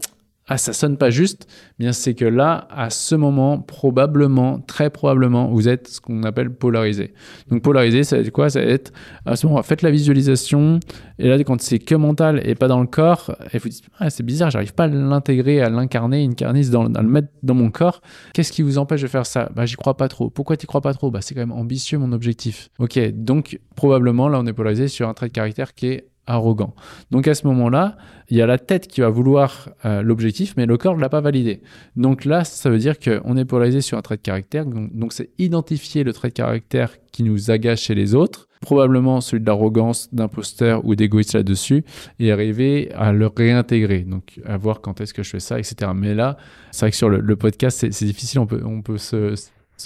ah 0.51 0.59
ça 0.59 0.73
sonne 0.73 0.97
pas 0.99 1.11
juste, 1.11 1.47
eh 1.49 1.85
bien 1.85 1.93
c'est 1.93 2.15
que 2.15 2.25
là, 2.25 2.67
à 2.71 2.91
ce 2.91 3.15
moment, 3.15 3.59
probablement, 3.61 4.59
très 4.59 4.91
probablement, 4.91 5.47
vous 5.49 5.69
êtes 5.69 5.87
ce 5.87 6.01
qu'on 6.01 6.25
appelle 6.25 6.51
polarisé. 6.51 7.15
Donc 7.49 7.63
polarisé, 7.63 8.03
ça 8.03 8.17
va 8.17 8.23
être 8.23 8.31
quoi? 8.31 8.51
Ça 8.51 8.61
va 8.61 8.67
être 8.67 8.93
à 9.25 9.37
ce 9.37 9.47
moment, 9.47 9.63
faites 9.63 9.83
la 9.83 9.93
visualisation, 9.93 10.81
et 11.21 11.29
là 11.29 11.43
quand 11.45 11.61
c'est 11.63 11.79
que 11.79 11.95
mental 11.95 12.43
et 12.45 12.57
pas 12.57 12.67
dans 12.67 12.81
le 12.81 12.89
corps, 12.89 13.35
et 13.53 13.59
vous 13.59 13.69
dites 13.69 13.85
ah, 14.01 14.11
c'est 14.11 14.25
bizarre, 14.25 14.51
j'arrive 14.51 14.75
pas 14.75 14.85
à 14.85 14.89
l'intégrer, 14.89 15.63
à 15.63 15.71
l'incarner, 15.71 16.25
incarner, 16.25 16.65
dans, 16.65 16.93
à 16.93 17.01
le 17.03 17.09
mettre 17.09 17.29
dans 17.45 17.55
mon 17.55 17.71
corps. 17.71 18.03
Qu'est-ce 18.35 18.51
qui 18.51 18.63
vous 18.63 18.77
empêche 18.77 19.03
de 19.03 19.07
faire 19.07 19.27
ça? 19.27 19.49
Bah 19.55 19.67
j'y 19.67 19.77
crois 19.77 19.97
pas 19.97 20.09
trop. 20.09 20.31
Pourquoi 20.31 20.57
t'y 20.57 20.67
crois 20.67 20.81
pas 20.81 20.95
trop? 20.95 21.13
Bah 21.13 21.21
c'est 21.23 21.35
quand 21.35 21.43
même 21.43 21.53
ambitieux 21.53 21.99
mon 21.99 22.11
objectif. 22.11 22.71
Ok, 22.81 22.99
donc 23.13 23.61
probablement 23.77 24.29
là 24.29 24.41
on 24.41 24.47
est 24.47 24.53
polarisé 24.53 24.89
sur 24.89 25.09
un 25.09 25.15
trait 25.15 25.29
de 25.29 25.33
caractère 25.33 25.75
qui 25.75 25.87
est 25.87 26.09
arrogant. 26.31 26.75
Donc 27.11 27.29
à 27.29 27.35
ce 27.35 27.47
moment-là, 27.47 27.97
il 28.29 28.37
y 28.37 28.43
a 28.43 28.47
la 28.47 28.59
tête 28.59 28.87
qui 28.87 29.01
va 29.01 29.09
vouloir 29.09 29.71
euh, 29.85 30.03
l'objectif, 30.03 30.55
mais 30.57 30.67
le 30.67 30.77
corps 30.77 30.97
ne 30.97 31.01
l'a 31.01 31.09
pas 31.09 31.21
validé. 31.21 31.63
Donc 31.97 32.25
là, 32.25 32.45
ça 32.45 32.71
veut 32.71 32.79
dire 32.79 32.99
qu'on 32.99 33.37
est 33.37 33.45
polarisé 33.45 33.81
sur 33.81 33.99
un 33.99 34.03
trait 34.03 34.17
de 34.17 34.23
caractère. 34.23 34.65
Donc 34.67 35.13
c'est 35.13 35.31
identifier 35.39 36.05
le 36.05 36.13
trait 36.13 36.29
de 36.29 36.35
caractère 36.35 36.97
qui 37.13 37.23
nous 37.23 37.51
agace 37.51 37.81
chez 37.81 37.95
les 37.95 38.15
autres, 38.15 38.49
probablement 38.61 39.21
celui 39.21 39.41
de 39.41 39.47
l'arrogance, 39.47 40.13
d'imposteur 40.15 40.85
ou 40.85 40.95
d'égoïste 40.95 41.35
là-dessus, 41.35 41.85
et 42.19 42.31
arriver 42.31 42.93
à 42.95 43.13
le 43.13 43.27
réintégrer. 43.27 44.01
Donc 44.01 44.41
à 44.47 44.57
voir 44.57 44.81
quand 44.81 45.01
est-ce 45.01 45.13
que 45.13 45.23
je 45.23 45.31
fais 45.31 45.41
ça, 45.41 45.59
etc. 45.59 45.91
Mais 45.95 46.15
là, 46.15 46.37
c'est 46.71 46.81
vrai 46.83 46.91
que 46.91 46.97
sur 46.97 47.09
le, 47.09 47.37
podcast, 47.37 47.87
c'est 47.91 48.05
difficile, 48.05 48.41
on 48.41 48.47
peut, 48.47 48.63
on 48.65 48.83
peut 48.83 48.99
se 48.99 49.35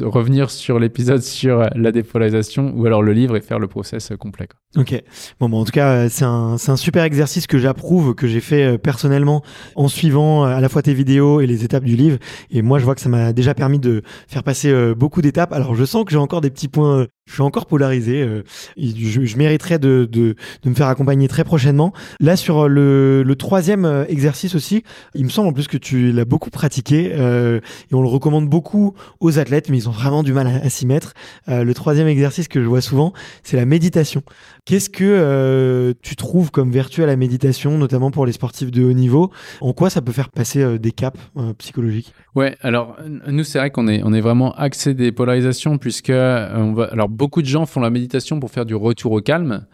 revenir 0.03 0.51
sur 0.51 0.79
l'épisode 0.79 1.23
sur 1.23 1.69
la 1.75 1.93
dépolarisation 1.93 2.75
ou 2.77 2.85
alors 2.85 3.03
le 3.03 3.13
livre 3.13 3.37
et 3.37 3.41
faire 3.41 3.59
le 3.59 3.69
process 3.69 4.13
complet. 4.19 4.49
Ok. 4.77 5.01
Bon, 5.39 5.49
bon, 5.49 5.61
en 5.61 5.65
tout 5.65 5.73
cas, 5.73 5.89
euh, 5.91 6.09
c'est 6.11 6.25
un, 6.25 6.57
un 6.67 6.77
super 6.77 7.05
exercice 7.05 7.47
que 7.47 7.59
j'approuve, 7.59 8.15
que 8.15 8.27
j'ai 8.27 8.41
fait 8.41 8.65
euh, 8.65 8.79
personnellement 8.79 9.43
en 9.77 9.87
suivant 9.87 10.45
euh, 10.45 10.49
à 10.49 10.61
la 10.61 10.69
fois 10.69 10.83
tes 10.83 10.95
vidéos 10.95 11.41
et 11.41 11.47
les 11.47 11.65
étapes 11.65 11.85
du 11.85 11.95
livre. 11.95 12.19
Et 12.51 12.61
moi, 12.61 12.81
je 12.81 12.85
vois 12.85 12.97
que 12.97 13.01
ça 13.01 13.09
m'a 13.09 13.33
déjà 13.33 13.55
permis 13.55 13.79
de 13.79 14.03
faire 14.27 14.43
passer 14.43 14.73
beaucoup 14.95 15.23
d'étapes. 15.23 15.53
Alors, 15.53 15.75
je 15.77 15.85
sens 15.85 16.05
que 16.05 16.11
j'ai 16.11 16.19
encore 16.19 16.41
des 16.41 16.51
petits 16.51 16.69
points 16.69 17.07
je 17.27 17.33
suis 17.33 17.43
encore 17.43 17.65
polarisé. 17.65 18.43
Je, 18.77 19.37
mériterais 19.39 19.79
de, 19.79 20.07
de, 20.11 20.37
de, 20.63 20.69
me 20.69 20.75
faire 20.75 20.89
accompagner 20.89 21.27
très 21.27 21.43
prochainement. 21.43 21.95
Là, 22.21 22.37
sur 22.37 22.69
le, 22.69 23.23
le, 23.23 23.37
troisième 23.37 24.05
exercice 24.09 24.55
aussi, 24.55 24.85
il 25.15 25.25
me 25.25 25.31
semble 25.31 25.49
en 25.49 25.53
plus 25.55 25.67
que 25.67 25.79
tu 25.79 26.13
l'as 26.13 26.27
beaucoup 26.27 26.51
pratiqué 26.51 27.13
euh, 27.15 27.61
et 27.91 27.95
on 27.95 28.03
le 28.03 28.09
recommande 28.09 28.49
beaucoup 28.49 28.95
aux 29.21 29.39
athlètes, 29.39 29.69
mais 29.69 29.79
ils 29.79 29.89
ont 29.89 29.93
vraiment 29.93 30.23
du 30.23 30.33
mal 30.33 30.47
à, 30.47 30.71
s'y 30.71 30.87
mettre. 30.87 31.15
Euh, 31.49 31.65
le 31.65 31.75
troisième 31.75 32.09
exercice 32.09 32.49
que 32.49 32.63
je 32.63 32.67
vois 32.67 32.81
souvent, 32.81 33.13
c'est 33.43 33.57
la 33.57 33.67
méditation. 33.67 34.23
Qu'est-ce 34.67 34.89
que 34.89 35.05
euh, 35.05 35.93
tu 36.01 36.17
trouves 36.17 36.51
comme 36.51 36.71
vertu 36.71 37.03
à 37.03 37.07
la 37.07 37.17
méditation, 37.17 37.77
notamment 37.77 38.11
pour 38.11 38.25
les 38.25 38.33
sportifs 38.33 38.71
de 38.71 38.83
haut 38.83 38.95
niveau? 38.95 39.31
En 39.61 39.75
quoi 39.75 39.91
ça 39.91 40.01
peut 40.01 40.11
faire 40.11 40.31
passer 40.31 40.63
euh, 40.63 40.79
des 40.79 40.91
caps 40.91 41.21
euh, 41.37 41.53
psychologiques? 41.59 42.15
Ouais, 42.35 42.57
alors 42.63 42.97
nous 43.27 43.45
c'est 43.45 43.59
vrai 43.59 43.69
qu'on 43.69 43.89
est 43.89 44.01
on 44.03 44.15
est 44.15 44.23
vraiment 44.23 44.55
axé 44.55 44.95
des 44.95 45.13
polarisations 45.13 45.77
puisque 45.77 46.09
on 46.09 46.73
va 46.73 46.85
alors 46.85 47.11
beaucoup 47.11 47.43
de 47.43 47.47
gens 47.47 47.67
font 47.67 47.81
la 47.81 47.91
méditation 47.91 48.41
pour 48.41 48.51
faire 48.51 48.65
du 48.65 48.75
retour 48.75 49.13
au 49.13 49.21
calme. 49.21 49.67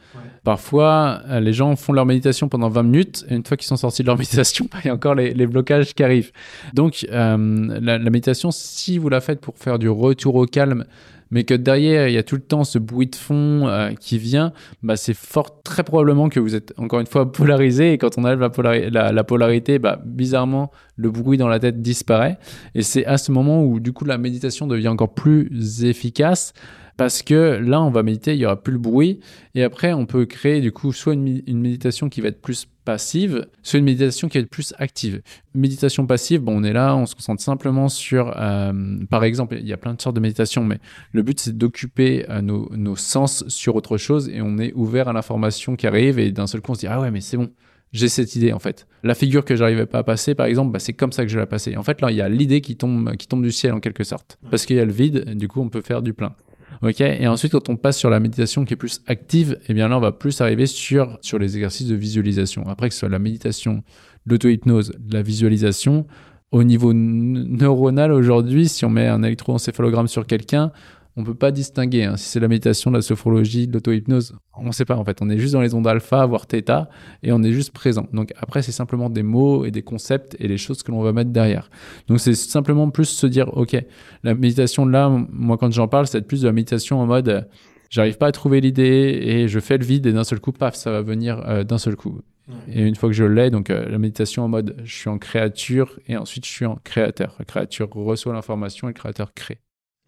Parfois, 0.43 1.21
les 1.41 1.53
gens 1.53 1.77
font 1.77 1.93
leur 1.93 2.07
méditation 2.07 2.49
pendant 2.49 2.71
20 2.71 2.83
minutes 2.83 3.27
et 3.29 3.35
une 3.35 3.45
fois 3.45 3.59
qu'ils 3.59 3.67
sont 3.67 3.77
sortis 3.77 4.03
de 4.03 4.07
leur 4.07 4.19
méditation, 4.19 4.69
il 4.83 4.89
y 4.89 4.91
a 4.91 4.95
encore 4.95 5.15
les, 5.15 5.35
les 5.35 5.47
blocages 5.47 5.95
qui 5.95 6.03
arrivent. 6.03 6.33
Donc 6.75 7.07
la, 7.11 7.37
la 7.37 7.99
méditation, 7.99 8.51
si 8.51 8.99
vous 8.99 9.09
la 9.11 9.21
faites 9.21 9.41
pour 9.41 9.57
faire 9.57 9.79
du 9.79 9.89
retour 9.89 10.35
au 10.35 10.47
calme 10.47 10.85
mais 11.31 11.45
que 11.45 11.55
derrière, 11.55 12.09
il 12.09 12.15
y 12.15 12.19
a 12.19 12.23
tout 12.23 12.35
le 12.35 12.43
temps 12.43 12.65
ce 12.65 12.79
bruit 12.79 13.07
de 13.07 13.17
fond 13.17 13.69
euh, 13.69 13.93
qui 13.93 14.19
vient, 14.19 14.53
bah, 14.83 14.97
c'est 14.97 15.15
fort, 15.15 15.63
très 15.63 15.85
probablement 15.85 16.29
que 16.29 16.41
vous 16.41 16.55
êtes 16.55 16.73
encore 16.77 17.01
une 17.01 17.07
fois 17.07 17.31
polarisé. 17.33 17.93
Et 17.93 17.99
quand 17.99 18.19
on 18.19 18.25
enlève 18.25 18.51
la, 18.91 19.13
la, 19.13 19.25
polarité, 19.25 19.79
bah, 19.79 20.01
bizarrement, 20.05 20.71
le 20.97 21.11
bruit 21.11 21.39
dans 21.39 21.49
la 21.49 21.59
tête 21.59 21.81
disparaît. 21.81 22.39
Et 22.75 22.83
c'est 22.83 23.07
à 23.07 23.19
ce 23.19 23.33
moment 23.33 23.65
où, 23.65 23.81
du 23.81 23.93
coup, 23.93 24.05
la 24.05 24.19
méditation 24.19 24.67
devient 24.67 24.89
encore 24.89 25.15
plus 25.15 25.85
efficace 25.85 26.53
parce 27.01 27.23
que 27.23 27.59
là, 27.65 27.81
on 27.81 27.91
va 27.91 28.03
méditer, 28.03 28.35
il 28.35 28.41
y 28.41 28.45
aura 28.45 28.63
plus 28.63 28.75
le 28.75 28.79
bruit. 28.79 29.21
Et 29.55 29.63
après, 29.63 29.95
on 29.95 30.05
peut 30.05 30.27
créer 30.27 30.61
du 30.61 30.71
coup 30.71 30.93
soit 30.93 31.15
une, 31.15 31.43
méditation 31.59 32.11
qui 32.11 32.21
va 32.21 32.29
être 32.29 32.43
plus 32.43 32.69
passive, 32.91 33.47
soit 33.63 33.79
une 33.79 33.85
méditation 33.85 34.29
qui 34.29 34.37
être 34.39 34.51
plus 34.51 34.75
active. 34.79 35.23
Méditation 35.55 36.07
passive, 36.09 36.41
bon, 36.41 36.61
on 36.61 36.65
est 36.65 36.73
là, 36.73 36.97
on 36.97 37.07
se 37.07 37.15
concentre 37.15 37.41
simplement 37.41 37.89
sur, 37.89 38.35
euh, 38.37 38.73
par 39.09 39.23
exemple, 39.23 39.57
il 39.61 39.69
y 39.69 39.73
a 39.73 39.77
plein 39.77 39.95
de 39.95 40.03
sortes 40.03 40.17
de 40.17 40.21
méditation, 40.21 40.65
mais 40.65 40.79
le 41.13 41.23
but 41.23 41.39
c'est 41.39 41.57
d'occuper 41.57 42.27
euh, 42.29 42.43
nos, 42.43 42.69
nos, 42.75 42.97
sens 42.97 43.45
sur 43.47 43.77
autre 43.77 43.97
chose 43.97 44.29
et 44.29 44.43
on 44.43 44.59
est 44.59 44.73
ouvert 44.75 45.07
à 45.07 45.13
l'information 45.13 45.77
qui 45.77 45.87
arrive 45.87 46.19
et 46.19 46.33
d'un 46.33 46.49
seul 46.49 46.61
coup 46.61 46.73
on 46.73 46.75
se 46.75 46.81
dit 46.81 46.89
ah 46.89 47.01
ouais 47.01 47.13
mais 47.13 47.21
c'est 47.21 47.37
bon, 47.37 47.51
j'ai 47.93 48.09
cette 48.09 48.35
idée 48.35 48.53
en 48.53 48.59
fait. 48.59 48.89
La 49.05 49.15
figure 49.15 49.45
que 49.45 49.55
j'arrivais 49.55 49.87
pas 49.87 49.99
à 49.99 50.03
passer, 50.03 50.35
par 50.35 50.47
exemple, 50.47 50.73
bah, 50.73 50.81
c'est 50.81 50.93
comme 50.93 51.13
ça 51.13 51.23
que 51.23 51.31
je 51.31 51.39
la 51.39 51.47
passer. 51.47 51.77
En 51.77 51.85
fait, 51.85 52.01
là, 52.01 52.11
il 52.11 52.17
y 52.17 52.21
a 52.21 52.29
l'idée 52.29 52.61
qui 52.61 52.77
tombe, 52.77 53.17
qui 53.17 53.29
tombe 53.29 53.43
du 53.45 53.53
ciel 53.53 53.73
en 53.73 53.79
quelque 53.79 54.03
sorte, 54.03 54.37
parce 54.51 54.67
qu'il 54.67 54.77
y 54.77 54.81
a 54.81 54.85
le 54.85 54.93
vide. 54.93 55.37
Du 55.37 55.47
coup, 55.47 55.61
on 55.61 55.69
peut 55.69 55.83
faire 55.83 56.03
du 56.03 56.13
plein. 56.13 56.35
Ok. 56.83 57.01
Et 57.01 57.27
ensuite, 57.27 57.53
quand 57.53 57.69
on 57.69 57.77
passe 57.77 57.99
sur 57.99 58.09
la 58.09 58.21
méditation 58.21 58.65
qui 58.65 58.75
est 58.75 58.77
plus 58.77 59.03
active, 59.07 59.59
eh 59.69 59.75
bien 59.75 59.89
là, 59.89 59.99
on 59.99 60.01
va 60.01 60.13
plus 60.13 60.41
arriver 60.41 60.67
sur, 60.67 61.19
sur 61.21 61.39
les 61.39 61.57
exercices 61.57 61.89
de 61.89 61.95
visualisation. 61.95 62.67
Après, 62.69 62.89
que 62.89 62.95
ce 62.95 63.01
soit 63.01 63.09
la 63.09 63.19
méditation, 63.19 63.83
l'auto-hypnose, 64.27 64.93
la 65.11 65.23
visualisation, 65.23 66.07
au 66.53 66.65
niveau 66.65 66.93
neuronal 66.93 68.13
aujourd'hui, 68.13 68.69
si 68.69 68.85
on 68.85 68.91
met 68.91 69.07
un 69.07 69.23
électroencéphalogramme 69.23 70.09
sur 70.09 70.27
quelqu'un, 70.27 70.73
on 71.17 71.25
peut 71.25 71.35
pas 71.35 71.51
distinguer 71.51 72.05
hein. 72.05 72.17
si 72.17 72.29
c'est 72.29 72.41
la 72.41 72.49
méditation, 72.49 72.91
la 72.91 73.03
sophrologie, 73.03 73.67
l'auto-hypnose. 73.67 74.37
On 74.57 74.67
ne 74.67 74.73
sait 74.73 74.85
pas 74.85 74.97
en 74.97 75.05
fait. 75.05 75.21
On 75.23 75.29
est 75.29 75.39
juste 75.39 75.55
dans 75.55 75.61
les 75.61 75.75
ondes 75.75 75.87
alpha, 75.87 76.25
voire 76.27 76.47
theta, 76.47 76.89
et 77.23 77.33
on 77.33 77.43
est 77.43 77.53
juste 77.53 77.73
présent. 77.73 78.07
Donc 78.13 78.33
après, 78.37 78.63
c'est 78.63 78.73
simplement 78.73 79.11
des 79.11 79.23
mots 79.23 79.65
et 79.65 79.71
des 79.71 79.83
concepts 79.83 80.37
et 80.39 80.49
les 80.49 80.59
choses 80.59 80.83
que 80.83 80.93
l'on 80.93 81.03
va 81.03 81.13
mettre 81.13 81.31
derrière. 81.31 81.71
Donc 82.09 82.21
c'est 82.21 82.35
simplement 82.35 82.91
plus 82.91 83.07
se 83.07 83.27
dire, 83.27 83.57
ok, 83.57 83.77
la 84.23 84.35
méditation 84.35 84.87
là, 84.87 85.09
moi 85.31 85.59
quand 85.59 85.71
j'en 85.73 85.89
parle, 85.89 86.07
c'est 86.07 86.23
plus 86.23 86.43
de 86.43 86.47
la 86.47 86.53
méditation 86.53 87.01
en 87.01 87.07
mode, 87.07 87.49
j'arrive 87.91 88.19
pas 88.19 88.29
à 88.29 88.33
trouver 88.33 88.61
l'idée 88.61 89.21
et 89.23 89.49
je 89.49 89.61
fais 89.61 89.79
le 89.79 89.85
vide 89.85 90.07
et 90.07 90.13
d'un 90.13 90.25
seul 90.25 90.41
coup, 90.41 90.53
paf, 90.53 90.75
ça 90.75 90.91
va 90.91 91.03
venir 91.03 91.43
euh, 91.47 91.65
d'un 91.65 91.79
seul 91.79 91.97
coup. 91.97 92.21
Et 92.69 92.83
une 92.83 92.97
fois 92.97 93.09
que 93.09 93.15
je 93.15 93.25
l'ai, 93.25 93.51
donc 93.51 93.71
euh, 93.71 93.89
la 93.89 93.99
méditation 93.99 94.45
en 94.45 94.49
mode, 94.49 94.77
je 94.85 94.93
suis 94.93 95.09
en 95.09 95.19
créature 95.19 96.01
et 96.09 96.17
ensuite 96.17 96.45
je 96.45 96.51
suis 96.51 96.67
en 96.67 96.77
créateur. 96.83 97.37
La 97.39 97.45
créature 97.45 97.89
reçoit 97.93 98.33
l'information 98.33 98.89
et 98.89 98.91
le 98.91 98.95
créateur 98.95 99.35
crée. 99.35 99.61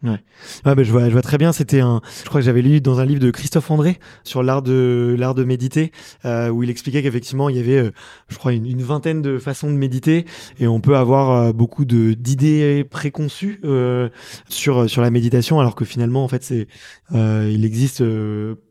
Ouais. 0.02 0.18
bah, 0.64 0.75
je 0.82 0.90
vois, 0.90 1.09
je 1.09 1.12
vois 1.12 1.23
très 1.23 1.38
bien. 1.38 1.52
C'était 1.52 1.78
un, 1.78 2.00
je 2.25 2.28
crois 2.28 2.40
que 2.40 2.44
j'avais 2.44 2.62
lu 2.62 2.80
dans 2.80 2.99
un 2.99 3.04
livre 3.04 3.21
de 3.21 3.30
Christophe 3.30 3.71
André 3.71 4.00
sur 4.25 4.42
l'art 4.42 4.61
de 4.61 5.14
l'art 5.16 5.37
de 5.37 5.44
méditer, 5.44 5.92
euh, 6.25 6.49
où 6.49 6.64
il 6.64 6.71
expliquait 6.71 7.02
qu'effectivement 7.02 7.49
il 7.49 7.56
y 7.56 7.61
avait, 7.61 7.78
euh, 7.78 7.90
je 8.28 8.37
crois, 8.37 8.52
une, 8.52 8.82
vingtaine 8.82 9.23
de 9.23 9.38
façons 9.38 9.71
de 9.71 9.76
méditer, 9.76 10.26
et 10.59 10.66
on 10.66 10.80
peut 10.80 10.97
avoir 10.97 11.30
euh, 11.30 11.52
beaucoup 11.52 11.85
de 11.85 12.14
d'idées 12.14 12.82
préconçues 12.82 13.61
euh, 13.64 14.09
sur 14.49 14.90
sur 14.90 15.02
la 15.02 15.11
méditation, 15.11 15.61
alors 15.61 15.76
que 15.76 15.85
finalement 15.85 16.25
en 16.25 16.28
fait 16.28 16.42
c'est, 16.42 16.66
il 17.14 17.64
existe 17.64 18.02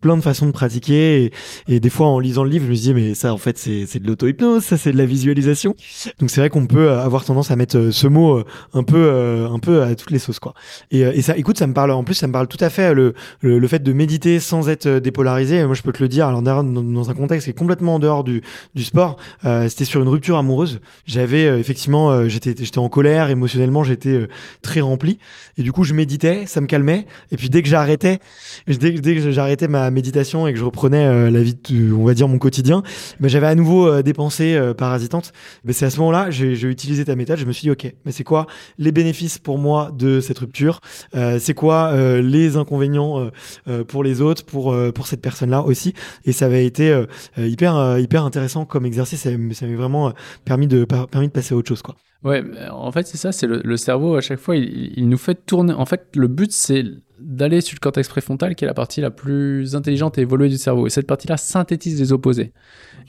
plein 0.02 0.18
de 0.18 0.22
façons 0.22 0.48
de 0.48 0.52
pratiquer, 0.52 1.24
et, 1.24 1.32
et, 1.76 1.80
des 1.80 1.90
fois 1.90 2.08
en 2.08 2.20
lisant 2.20 2.44
le 2.44 2.50
livre, 2.50 2.66
je 2.66 2.72
me 2.72 2.76
disais 2.76 2.94
mais 2.94 3.14
ça 3.14 3.34
en 3.34 3.38
fait 3.38 3.58
c'est 3.58 3.86
c'est 3.86 4.00
de 4.00 4.08
l'auto 4.08 4.28
hypnose, 4.28 4.64
ça 4.64 4.78
c'est 4.78 4.92
de 4.92 4.98
la 4.98 5.06
visualisation. 5.06 5.76
Donc 6.20 6.30
c'est 6.30 6.42
vrai 6.42 6.50
qu'on 6.50 6.68
peut 6.68 6.92
avoir 6.92 7.24
tendance 7.24 7.52
à 7.52 7.56
mettre 7.56 7.92
ce 7.92 8.08
mot 8.08 8.44
un 8.74 8.84
peu 8.84 9.48
un 9.50 9.60
peu 9.60 9.84
à 9.84 9.96
toutes 9.96 10.12
les 10.12 10.20
sauces 10.20 10.40
quoi. 10.40 10.54
Et 10.92 11.21
ça, 11.22 11.38
écoute, 11.38 11.58
ça 11.58 11.68
me 11.68 11.74
parle. 11.74 11.92
En 11.92 12.04
plus, 12.04 12.16
ça 12.16 12.28
me 12.28 12.32
parle 12.32 12.48
tout 12.48 12.58
à 12.60 12.70
fait 12.70 12.94
le, 12.94 13.14
le, 13.42 13.68
fait 13.68 13.84
de 13.84 13.94
méditer 13.94 14.40
sans 14.40 14.70
être 14.70 14.86
euh, 14.86 15.00
dépolarisé. 15.00 15.66
Moi, 15.66 15.76
je 15.76 15.82
peux 15.82 15.92
te 15.92 16.02
le 16.02 16.08
dire. 16.08 16.28
Alors, 16.28 16.42
dans, 16.42 16.64
dans 16.64 17.10
un 17.10 17.14
contexte 17.14 17.46
qui 17.46 17.52
est 17.52 17.58
complètement 17.58 17.96
en 17.96 18.00
dehors 18.00 18.24
du, 18.24 18.42
du 18.76 18.84
sport, 18.84 19.18
euh, 19.46 19.68
c'était 19.68 19.86
sur 19.86 20.02
une 20.02 20.08
rupture 20.08 20.38
amoureuse. 20.38 20.80
J'avais 21.06 21.46
euh, 21.46 21.60
effectivement, 21.60 22.28
j'étais, 22.28 22.56
j'étais 22.58 22.80
en 22.80 22.90
colère 22.90 23.30
émotionnellement, 23.30 23.84
j'étais 23.84 24.28
très 24.62 24.82
rempli. 24.82 25.20
Et 25.58 25.64
du 25.64 25.72
coup, 25.72 25.84
je 25.84 25.94
méditais, 25.94 26.46
ça 26.46 26.62
me 26.62 26.68
calmait. 26.68 27.06
Et 27.32 27.38
puis, 27.38 27.50
dès 27.50 27.62
que 27.62 27.68
j'arrêtais, 27.68 28.20
dès, 28.68 28.92
dès 28.92 29.16
que 29.16 29.32
j'arrêtais 29.32 29.68
ma 29.68 29.92
méditation 29.92 30.48
et 30.48 30.54
que 30.54 30.60
je 30.60 30.64
reprenais 30.64 31.30
la 31.30 31.42
vie, 31.42 31.56
de, 31.56 31.94
on 31.94 32.06
va 32.06 32.14
dire 32.14 32.28
mon 32.28 32.38
quotidien, 32.38 32.84
ben, 33.20 33.28
j'avais 33.28 33.48
à 33.48 33.56
nouveau 33.56 34.02
des 34.02 34.14
pensées 34.14 34.60
parasitantes. 34.78 35.34
Mais 35.66 35.74
c'est 35.74 35.86
à 35.86 35.90
ce 35.90 36.00
moment-là, 36.00 36.30
j'ai, 36.32 36.54
utilisé 36.62 37.06
ta 37.06 37.16
méthode. 37.16 37.38
Je 37.38 37.46
me 37.46 37.52
suis 37.52 37.64
dit, 37.64 37.72
ok, 37.72 37.94
mais 38.06 38.12
c'est 38.12 38.24
quoi 38.24 38.48
les 38.78 38.92
bénéfices 38.92 39.38
pour 39.38 39.58
moi 39.58 39.92
de 39.94 40.22
cette 40.22 40.40
rupture? 40.40 40.62
euh, 40.62 41.11
c'est 41.14 41.54
quoi 41.54 41.92
euh, 41.92 42.22
les 42.22 42.58
inconvénients 42.58 43.30
euh, 43.68 43.84
pour 43.84 44.04
les 44.04 44.22
autres, 44.22 44.46
pour 44.46 44.76
pour 44.94 45.08
cette 45.08 45.22
personne-là 45.22 45.62
aussi. 45.62 45.94
Et 46.26 46.32
ça 46.32 46.46
avait 46.46 46.66
été 46.66 47.06
hyper 47.38 47.98
hyper 48.00 48.24
intéressant 48.24 48.66
comme 48.66 48.86
exercice. 48.86 49.22
Ça 49.22 49.32
m'a 49.32 49.76
vraiment 49.76 50.14
permis 50.46 50.68
de 50.68 50.86
permis 50.86 51.28
de 51.28 51.34
passer 51.34 51.54
à 51.54 51.58
autre 51.58 51.70
chose, 51.70 51.82
quoi. 51.82 51.96
Ouais, 52.24 52.44
en 52.70 52.92
fait, 52.92 53.08
c'est 53.08 53.18
ça, 53.18 53.32
c'est 53.32 53.48
le, 53.48 53.78
cerveau, 53.78 54.16
à 54.16 54.22
chaque 54.22 54.40
fois, 54.40 54.56
il, 54.56 55.10
nous 55.10 55.18
fait 55.18 55.44
tourner. 55.46 55.74
En 55.74 55.86
fait, 55.86 56.06
le 56.16 56.28
but, 56.28 56.52
c'est 56.52 56.84
d'aller 57.20 57.62
sur 57.62 57.76
le 57.76 57.80
cortex 57.80 58.08
préfrontal, 58.08 58.54
qui 58.54 58.64
est 58.64 58.68
la 58.68 58.76
partie 58.76 59.02
la 59.02 59.10
plus 59.10 59.76
intelligente 59.76 60.20
et 60.20 60.22
évoluée 60.22 60.50
du 60.50 60.58
cerveau. 60.58 60.86
Et 60.86 60.92
cette 60.92 61.08
partie-là 61.08 61.38
synthétise 61.38 62.00
les 62.00 62.14
opposés. 62.14 62.54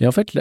Et 0.01 0.07
en 0.07 0.13
fait, 0.13 0.33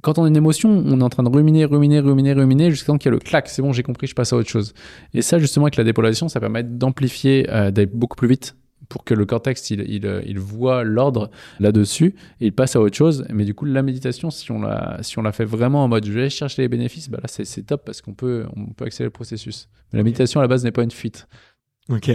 quand 0.00 0.18
on 0.18 0.24
a 0.24 0.28
une 0.28 0.36
émotion, 0.36 0.70
on 0.70 0.98
est 0.98 1.02
en 1.02 1.10
train 1.10 1.24
de 1.24 1.28
ruminer, 1.28 1.66
ruminer, 1.66 2.00
ruminer, 2.00 2.32
ruminer, 2.32 2.70
jusqu'à 2.70 2.86
temps 2.86 2.98
qu'il 2.98 3.10
y 3.10 3.12
a 3.12 3.12
le 3.12 3.18
clac, 3.18 3.48
c'est 3.48 3.60
bon, 3.60 3.72
j'ai 3.72 3.82
compris, 3.82 4.06
je 4.06 4.14
passe 4.14 4.32
à 4.32 4.36
autre 4.36 4.48
chose. 4.48 4.72
Et 5.12 5.20
ça, 5.20 5.38
justement, 5.38 5.66
avec 5.66 5.76
la 5.76 5.84
dépolarisation, 5.84 6.28
ça 6.28 6.40
permet 6.40 6.62
d'amplifier, 6.62 7.46
euh, 7.50 7.70
d'aller 7.70 7.90
beaucoup 7.92 8.16
plus 8.16 8.28
vite, 8.28 8.56
pour 8.88 9.04
que 9.04 9.14
le 9.14 9.26
cortex 9.26 9.70
il, 9.70 9.80
il, 9.80 10.22
il 10.26 10.38
voit 10.38 10.84
l'ordre 10.84 11.30
là-dessus 11.60 12.14
et 12.40 12.46
il 12.46 12.52
passe 12.52 12.76
à 12.76 12.80
autre 12.80 12.96
chose. 12.96 13.26
Mais 13.30 13.44
du 13.44 13.54
coup, 13.54 13.64
la 13.64 13.82
méditation, 13.82 14.30
si 14.30 14.50
on 14.50 14.60
la, 14.60 14.98
si 15.02 15.18
on 15.18 15.22
la 15.22 15.32
fait 15.32 15.44
vraiment 15.44 15.84
en 15.84 15.88
mode 15.88 16.04
je 16.06 16.12
vais 16.12 16.30
chercher 16.30 16.62
les 16.62 16.68
bénéfices, 16.68 17.08
bah 17.08 17.18
là 17.22 17.28
c'est 17.28 17.66
top 17.66 17.84
parce 17.84 18.02
qu'on 18.02 18.14
peut, 18.14 18.46
on 18.56 18.66
peut 18.72 18.84
accélérer 18.84 19.08
le 19.08 19.12
processus. 19.12 19.68
Mais 19.92 19.98
la 19.98 20.04
méditation 20.04 20.40
à 20.40 20.44
la 20.44 20.48
base 20.48 20.64
n'est 20.64 20.72
pas 20.72 20.82
une 20.82 20.90
fuite. 20.90 21.26
Ok. 21.88 22.10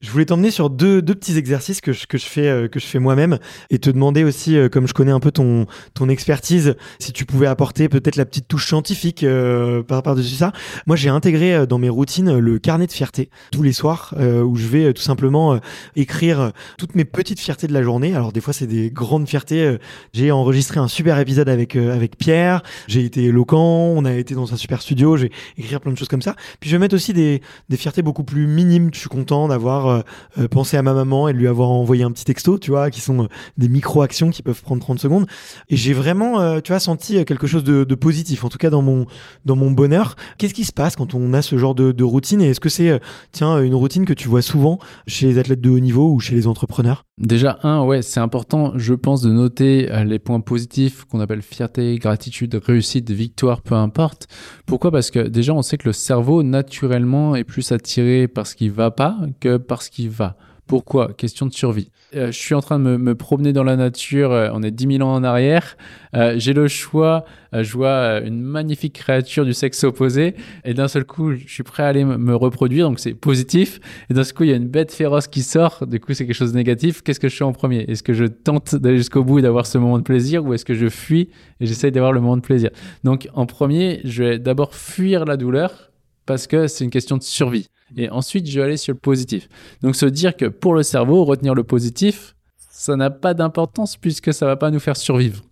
Je 0.00 0.10
voulais 0.10 0.24
t'emmener 0.24 0.50
sur 0.50 0.70
deux, 0.70 1.02
deux 1.02 1.14
petits 1.14 1.36
exercices 1.36 1.80
que 1.80 1.92
je, 1.92 2.06
que 2.06 2.18
je 2.18 2.26
fais, 2.26 2.48
euh, 2.48 2.68
que 2.68 2.80
fais 2.80 2.98
moi-même 2.98 3.38
et 3.70 3.78
te 3.78 3.90
demander 3.90 4.24
aussi, 4.24 4.56
euh, 4.56 4.68
comme 4.68 4.86
je 4.86 4.94
connais 4.94 5.12
un 5.12 5.20
peu 5.20 5.30
ton, 5.30 5.66
ton 5.94 6.08
expertise, 6.08 6.76
si 6.98 7.12
tu 7.12 7.24
pouvais 7.24 7.46
apporter 7.46 7.88
peut-être 7.88 8.16
la 8.16 8.24
petite 8.24 8.48
touche 8.48 8.66
scientifique 8.66 9.24
euh, 9.24 9.82
par, 9.82 10.02
par-dessus 10.02 10.36
ça. 10.36 10.52
Moi, 10.86 10.96
j'ai 10.96 11.08
intégré 11.08 11.66
dans 11.66 11.78
mes 11.78 11.88
routines 11.88 12.38
le 12.38 12.58
carnet 12.58 12.86
de 12.86 12.92
fierté 12.92 13.30
tous 13.50 13.62
les 13.62 13.72
soirs 13.72 14.14
où 14.18 14.56
je 14.56 14.66
vais 14.66 14.92
tout 14.92 15.02
simplement 15.02 15.58
écrire 15.96 16.52
toutes 16.78 16.94
mes 16.94 17.04
petites 17.04 17.40
fiertés 17.40 17.66
de 17.66 17.72
la 17.72 17.82
journée. 17.82 18.14
Alors, 18.14 18.32
des 18.32 18.40
fois, 18.40 18.52
c'est 18.52 18.66
des 18.66 18.90
grandes 18.90 19.28
fiertés. 19.28 19.76
J'ai 20.12 20.30
enregistré 20.30 20.80
un 20.80 20.88
super 20.88 21.18
épisode 21.18 21.48
avec, 21.48 21.76
avec 21.76 22.16
Pierre. 22.16 22.62
J'ai 22.86 23.04
été 23.04 23.24
éloquent. 23.24 23.58
On 23.58 24.04
a 24.04 24.12
été 24.14 24.34
dans 24.34 24.52
un 24.52 24.56
super 24.56 24.82
studio. 24.82 25.16
J'ai 25.16 25.30
écrit 25.56 25.78
plein 25.78 25.92
de 25.92 25.98
choses 25.98 26.08
comme 26.08 26.22
ça. 26.22 26.34
Puis, 26.60 26.70
je 26.70 26.76
vais 26.76 26.80
mettre 26.80 26.94
aussi 26.94 27.12
des, 27.12 27.40
des 27.68 27.76
fiertés 27.76 28.02
beaucoup 28.02 28.24
plus 28.24 28.46
minimes. 28.46 28.90
Je 28.92 29.00
suis 29.00 29.08
content 29.08 29.48
d'avoir 29.54 29.86
euh, 29.86 30.00
euh, 30.38 30.48
pensé 30.48 30.76
à 30.76 30.82
ma 30.82 30.92
maman 30.92 31.28
et 31.28 31.32
lui 31.32 31.48
avoir 31.48 31.70
envoyé 31.70 32.02
un 32.04 32.10
petit 32.10 32.24
texto, 32.24 32.58
tu 32.58 32.70
vois, 32.70 32.90
qui 32.90 33.00
sont 33.00 33.24
euh, 33.24 33.28
des 33.56 33.68
micro-actions 33.68 34.30
qui 34.30 34.42
peuvent 34.42 34.62
prendre 34.62 34.82
30 34.82 34.98
secondes. 34.98 35.26
Et 35.68 35.76
j'ai 35.76 35.92
vraiment, 35.92 36.60
tu 36.60 36.72
vois, 36.72 36.80
senti 36.80 37.24
quelque 37.24 37.46
chose 37.46 37.64
de, 37.64 37.94
positif, 37.94 38.44
en 38.44 38.48
tout 38.48 38.58
cas 38.58 38.70
dans 38.70 38.82
mon, 38.82 39.06
dans 39.44 39.56
mon 39.56 39.70
bonheur. 39.70 40.16
Qu'est-ce 40.38 40.54
qui 40.54 40.64
se 40.64 40.72
passe 40.72 40.96
quand 40.96 41.14
on 41.14 41.32
a 41.32 41.42
ce 41.42 41.56
genre 41.56 41.74
de, 41.74 42.04
routine 42.04 42.42
et 42.42 42.50
est-ce 42.50 42.60
que 42.60 42.68
c'est, 42.68 43.00
tiens, 43.32 43.60
une 43.62 43.74
routine 43.74 44.04
que 44.04 44.12
tu 44.12 44.28
vois 44.28 44.42
souvent 44.42 44.78
chez 45.06 45.26
les 45.26 45.38
athlètes 45.38 45.60
de 45.60 45.70
haut 45.70 45.78
niveau 45.78 46.12
ou 46.12 46.20
chez 46.20 46.34
les 46.34 46.46
entrepreneurs? 46.46 47.04
Déjà, 47.18 47.58
un, 47.62 47.84
ouais, 47.84 48.02
c'est 48.02 48.20
important, 48.20 48.72
je 48.74 48.94
pense, 48.94 49.22
de 49.22 49.30
noter 49.30 49.88
les 50.04 50.18
points 50.18 50.40
positifs 50.40 51.04
qu'on 51.04 51.20
appelle 51.20 51.42
fierté, 51.42 51.96
gratitude, 51.98 52.60
réussite, 52.64 53.10
victoire, 53.10 53.62
peu 53.62 53.76
importe. 53.76 54.26
Pourquoi? 54.66 54.90
Parce 54.90 55.10
que 55.10 55.20
déjà, 55.20 55.54
on 55.54 55.62
sait 55.62 55.78
que 55.78 55.88
le 55.88 55.92
cerveau, 55.92 56.42
naturellement, 56.42 57.36
est 57.36 57.44
plus 57.44 57.72
attiré 57.72 58.28
par 58.28 58.46
ce 58.46 58.56
qui 58.56 58.68
va 58.68 58.90
pas 58.90 59.16
que 59.44 59.58
par 59.58 59.82
ce 59.82 59.90
qui 59.90 60.08
va. 60.08 60.36
Pourquoi? 60.66 61.12
Question 61.12 61.44
de 61.44 61.52
survie. 61.52 61.90
Euh, 62.16 62.28
je 62.28 62.38
suis 62.38 62.54
en 62.54 62.62
train 62.62 62.78
de 62.78 62.84
me, 62.84 62.96
me 62.96 63.14
promener 63.14 63.52
dans 63.52 63.64
la 63.64 63.76
nature, 63.76 64.32
euh, 64.32 64.48
on 64.54 64.62
est 64.62 64.70
10 64.70 64.96
000 64.96 65.06
ans 65.06 65.14
en 65.14 65.22
arrière. 65.22 65.76
Euh, 66.16 66.36
J'ai 66.38 66.54
le 66.54 66.66
choix, 66.68 67.26
je 67.52 67.70
vois 67.72 68.20
une 68.20 68.40
magnifique 68.40 68.94
créature 68.94 69.44
du 69.44 69.52
sexe 69.52 69.84
opposé, 69.84 70.34
et 70.64 70.72
d'un 70.72 70.88
seul 70.88 71.04
coup, 71.04 71.34
je 71.34 71.46
suis 71.46 71.62
prêt 71.62 71.82
à 71.82 71.88
aller 71.88 72.04
me 72.04 72.34
reproduire, 72.34 72.88
donc 72.88 72.98
c'est 72.98 73.12
positif. 73.12 73.78
Et 74.08 74.14
d'un 74.14 74.24
seul 74.24 74.32
coup, 74.32 74.44
il 74.44 74.50
y 74.50 74.52
a 74.54 74.56
une 74.56 74.68
bête 74.68 74.90
féroce 74.92 75.26
qui 75.26 75.42
sort, 75.42 75.86
du 75.86 76.00
coup, 76.00 76.14
c'est 76.14 76.24
quelque 76.26 76.34
chose 76.34 76.52
de 76.52 76.56
négatif. 76.56 77.02
Qu'est-ce 77.02 77.20
que 77.20 77.28
je 77.28 77.36
fais 77.36 77.44
en 77.44 77.52
premier? 77.52 77.80
Est-ce 77.88 78.02
que 78.02 78.14
je 78.14 78.24
tente 78.24 78.74
d'aller 78.74 78.96
jusqu'au 78.96 79.22
bout 79.22 79.40
et 79.40 79.42
d'avoir 79.42 79.66
ce 79.66 79.76
moment 79.76 79.98
de 79.98 80.04
plaisir, 80.04 80.46
ou 80.46 80.54
est-ce 80.54 80.64
que 80.64 80.74
je 80.74 80.88
fuis 80.88 81.28
et 81.60 81.66
j'essaye 81.66 81.92
d'avoir 81.92 82.12
le 82.12 82.20
moment 82.20 82.38
de 82.38 82.42
plaisir? 82.42 82.70
Donc, 83.02 83.28
en 83.34 83.44
premier, 83.44 84.00
je 84.04 84.22
vais 84.22 84.38
d'abord 84.38 84.74
fuir 84.74 85.26
la 85.26 85.36
douleur, 85.36 85.90
parce 86.24 86.46
que 86.46 86.68
c'est 86.68 86.84
une 86.84 86.90
question 86.90 87.18
de 87.18 87.22
survie. 87.22 87.68
Et 87.96 88.10
ensuite, 88.10 88.48
je 88.48 88.58
vais 88.58 88.64
aller 88.64 88.76
sur 88.76 88.92
le 88.92 88.98
positif. 88.98 89.48
Donc, 89.82 89.96
se 89.96 90.06
dire 90.06 90.36
que 90.36 90.46
pour 90.46 90.74
le 90.74 90.82
cerveau, 90.82 91.24
retenir 91.24 91.54
le 91.54 91.64
positif, 91.64 92.34
ça 92.70 92.96
n'a 92.96 93.10
pas 93.10 93.34
d'importance 93.34 93.96
puisque 93.96 94.34
ça 94.34 94.46
va 94.46 94.56
pas 94.56 94.70
nous 94.70 94.80
faire 94.80 94.96
survivre. 94.96 95.42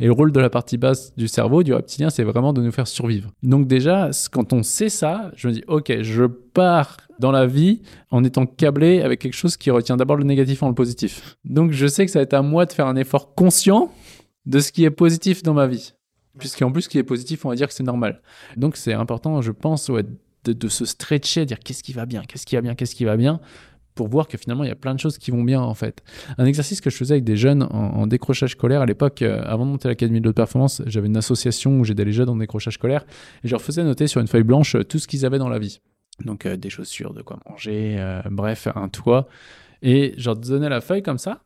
Et 0.00 0.06
le 0.06 0.12
rôle 0.12 0.32
de 0.32 0.40
la 0.40 0.50
partie 0.50 0.78
basse 0.78 1.14
du 1.16 1.28
cerveau, 1.28 1.62
du 1.62 1.74
reptilien, 1.74 2.10
c'est 2.10 2.22
vraiment 2.22 2.52
de 2.52 2.62
nous 2.62 2.72
faire 2.72 2.86
survivre. 2.86 3.30
Donc 3.42 3.66
déjà, 3.66 4.10
quand 4.30 4.52
on 4.52 4.62
sait 4.62 4.88
ça, 4.88 5.30
je 5.36 5.48
me 5.48 5.52
dis, 5.52 5.62
ok, 5.68 6.00
je 6.00 6.24
pars 6.24 6.96
dans 7.18 7.30
la 7.30 7.46
vie 7.46 7.82
en 8.10 8.24
étant 8.24 8.46
câblé 8.46 9.02
avec 9.02 9.20
quelque 9.20 9.34
chose 9.34 9.56
qui 9.56 9.70
retient 9.70 9.96
d'abord 9.96 10.16
le 10.16 10.24
négatif 10.24 10.62
en 10.62 10.68
le 10.68 10.74
positif. 10.74 11.36
Donc 11.44 11.72
je 11.72 11.86
sais 11.86 12.06
que 12.06 12.10
ça 12.10 12.20
va 12.20 12.22
être 12.22 12.34
à 12.34 12.42
moi 12.42 12.66
de 12.66 12.72
faire 12.72 12.86
un 12.86 12.96
effort 12.96 13.34
conscient 13.34 13.92
de 14.46 14.60
ce 14.60 14.72
qui 14.72 14.84
est 14.84 14.90
positif 14.90 15.42
dans 15.42 15.54
ma 15.54 15.66
vie. 15.66 15.92
Puisqu'en 16.38 16.72
plus, 16.72 16.82
ce 16.82 16.88
qui 16.88 16.98
est 16.98 17.02
positif, 17.04 17.44
on 17.44 17.50
va 17.50 17.54
dire 17.54 17.68
que 17.68 17.74
c'est 17.74 17.82
normal. 17.82 18.22
Donc 18.56 18.76
c'est 18.76 18.94
important, 18.94 19.42
je 19.42 19.52
pense, 19.52 19.88
ouais, 19.90 20.04
de, 20.44 20.68
se 20.68 20.84
stretcher, 20.84 21.46
dire 21.46 21.58
qu'est-ce 21.58 21.82
qui 21.82 21.92
va 21.92 22.06
bien, 22.06 22.22
qu'est-ce 22.22 22.46
qui 22.46 22.56
va 22.56 22.62
bien, 22.62 22.74
qu'est-ce 22.74 22.94
qui 22.94 23.04
va 23.04 23.16
bien, 23.16 23.40
pour 23.94 24.08
voir 24.08 24.26
que 24.26 24.38
finalement 24.38 24.64
il 24.64 24.68
y 24.68 24.72
a 24.72 24.76
plein 24.76 24.94
de 24.94 25.00
choses 25.00 25.18
qui 25.18 25.30
vont 25.30 25.44
bien 25.44 25.60
en 25.60 25.74
fait. 25.74 26.02
Un 26.38 26.46
exercice 26.46 26.80
que 26.80 26.90
je 26.90 26.96
faisais 26.96 27.14
avec 27.14 27.24
des 27.24 27.36
jeunes 27.36 27.62
en, 27.62 28.06
décrochage 28.06 28.52
scolaire 28.52 28.80
à 28.80 28.86
l'époque, 28.86 29.22
euh, 29.22 29.42
avant 29.44 29.66
de 29.66 29.70
monter 29.70 29.88
l'Académie 29.88 30.20
de 30.20 30.28
haute 30.28 30.36
performance, 30.36 30.82
j'avais 30.86 31.06
une 31.06 31.16
association 31.16 31.78
où 31.78 31.84
j'aidais 31.84 32.04
les 32.04 32.12
jeunes 32.12 32.28
en 32.28 32.36
décrochage 32.36 32.74
scolaire 32.74 33.04
et 33.44 33.48
je 33.48 33.50
leur 33.50 33.62
faisais 33.62 33.84
noter 33.84 34.06
sur 34.06 34.20
une 34.20 34.28
feuille 34.28 34.42
blanche 34.42 34.76
tout 34.88 34.98
ce 34.98 35.06
qu'ils 35.06 35.26
avaient 35.26 35.38
dans 35.38 35.48
la 35.48 35.58
vie. 35.58 35.80
Donc 36.24 36.46
euh, 36.46 36.56
des 36.56 36.70
chaussures, 36.70 37.14
de 37.14 37.22
quoi 37.22 37.38
manger, 37.48 37.96
euh, 37.98 38.22
bref, 38.30 38.68
un 38.74 38.88
toit. 38.88 39.28
Et 39.82 40.14
je 40.16 40.26
leur 40.26 40.36
donnais 40.36 40.68
la 40.68 40.80
feuille 40.80 41.02
comme 41.02 41.18
ça. 41.18 41.42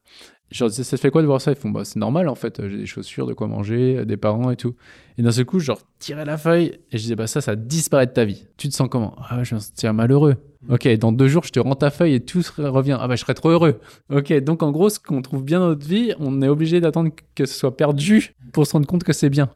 Je 0.50 0.62
leur 0.62 0.70
disais, 0.70 0.84
ça 0.84 0.96
te 0.96 1.00
fait 1.00 1.10
quoi 1.10 1.22
de 1.22 1.26
voir 1.26 1.40
ça? 1.40 1.50
Ils 1.50 1.56
font, 1.56 1.70
bah, 1.70 1.84
c'est 1.84 1.98
normal 1.98 2.28
en 2.28 2.36
fait, 2.36 2.60
j'ai 2.68 2.76
des 2.76 2.86
chaussures, 2.86 3.26
de 3.26 3.34
quoi 3.34 3.48
manger, 3.48 4.04
des 4.04 4.16
parents 4.16 4.50
et 4.50 4.56
tout. 4.56 4.74
Et 5.18 5.22
d'un 5.22 5.32
seul 5.32 5.44
coup, 5.44 5.58
je 5.58 5.66
leur 5.66 5.80
tirais 5.98 6.24
la 6.24 6.38
feuille 6.38 6.78
et 6.92 6.98
je 6.98 7.02
disais, 7.02 7.16
bah, 7.16 7.26
ça, 7.26 7.40
ça 7.40 7.56
disparaît 7.56 8.06
de 8.06 8.12
ta 8.12 8.24
vie. 8.24 8.46
Tu 8.56 8.68
te 8.68 8.74
sens 8.74 8.88
comment? 8.88 9.16
Ah, 9.28 9.42
je 9.42 9.56
me 9.56 9.60
sens 9.60 9.84
malheureux. 9.92 10.36
Ok, 10.68 10.88
dans 10.98 11.12
deux 11.12 11.28
jours, 11.28 11.44
je 11.44 11.52
te 11.52 11.60
rends 11.60 11.74
ta 11.74 11.90
feuille 11.90 12.14
et 12.14 12.20
tout 12.20 12.42
revient. 12.58 12.96
Ah, 13.00 13.08
bah, 13.08 13.16
je 13.16 13.20
serais 13.22 13.34
trop 13.34 13.50
heureux. 13.50 13.80
Ok, 14.10 14.32
donc 14.40 14.62
en 14.62 14.70
gros, 14.70 14.88
ce 14.88 15.00
qu'on 15.00 15.22
trouve 15.22 15.44
bien 15.44 15.60
dans 15.60 15.68
notre 15.68 15.86
vie, 15.86 16.12
on 16.18 16.42
est 16.42 16.48
obligé 16.48 16.80
d'attendre 16.80 17.10
que 17.34 17.46
ce 17.46 17.54
soit 17.54 17.76
perdu 17.76 18.34
pour 18.52 18.66
se 18.66 18.72
rendre 18.72 18.86
compte 18.86 19.04
que 19.04 19.12
c'est 19.12 19.30
bien. 19.30 19.48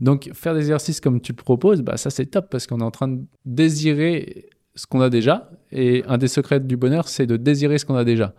Donc, 0.00 0.30
faire 0.34 0.54
des 0.54 0.60
exercices 0.60 1.00
comme 1.00 1.20
tu 1.20 1.32
le 1.32 1.36
proposes, 1.36 1.82
bah, 1.82 1.96
ça, 1.96 2.10
c'est 2.10 2.26
top 2.26 2.48
parce 2.50 2.66
qu'on 2.66 2.80
est 2.80 2.84
en 2.84 2.90
train 2.90 3.08
de 3.08 3.20
désirer 3.44 4.46
ce 4.74 4.86
qu'on 4.86 5.00
a 5.00 5.10
déjà. 5.10 5.50
Et 5.70 6.02
un 6.08 6.18
des 6.18 6.28
secrets 6.28 6.58
du 6.60 6.76
bonheur, 6.76 7.08
c'est 7.08 7.26
de 7.26 7.36
désirer 7.36 7.78
ce 7.78 7.84
qu'on 7.84 7.94
a 7.94 8.04
déjà. 8.04 8.34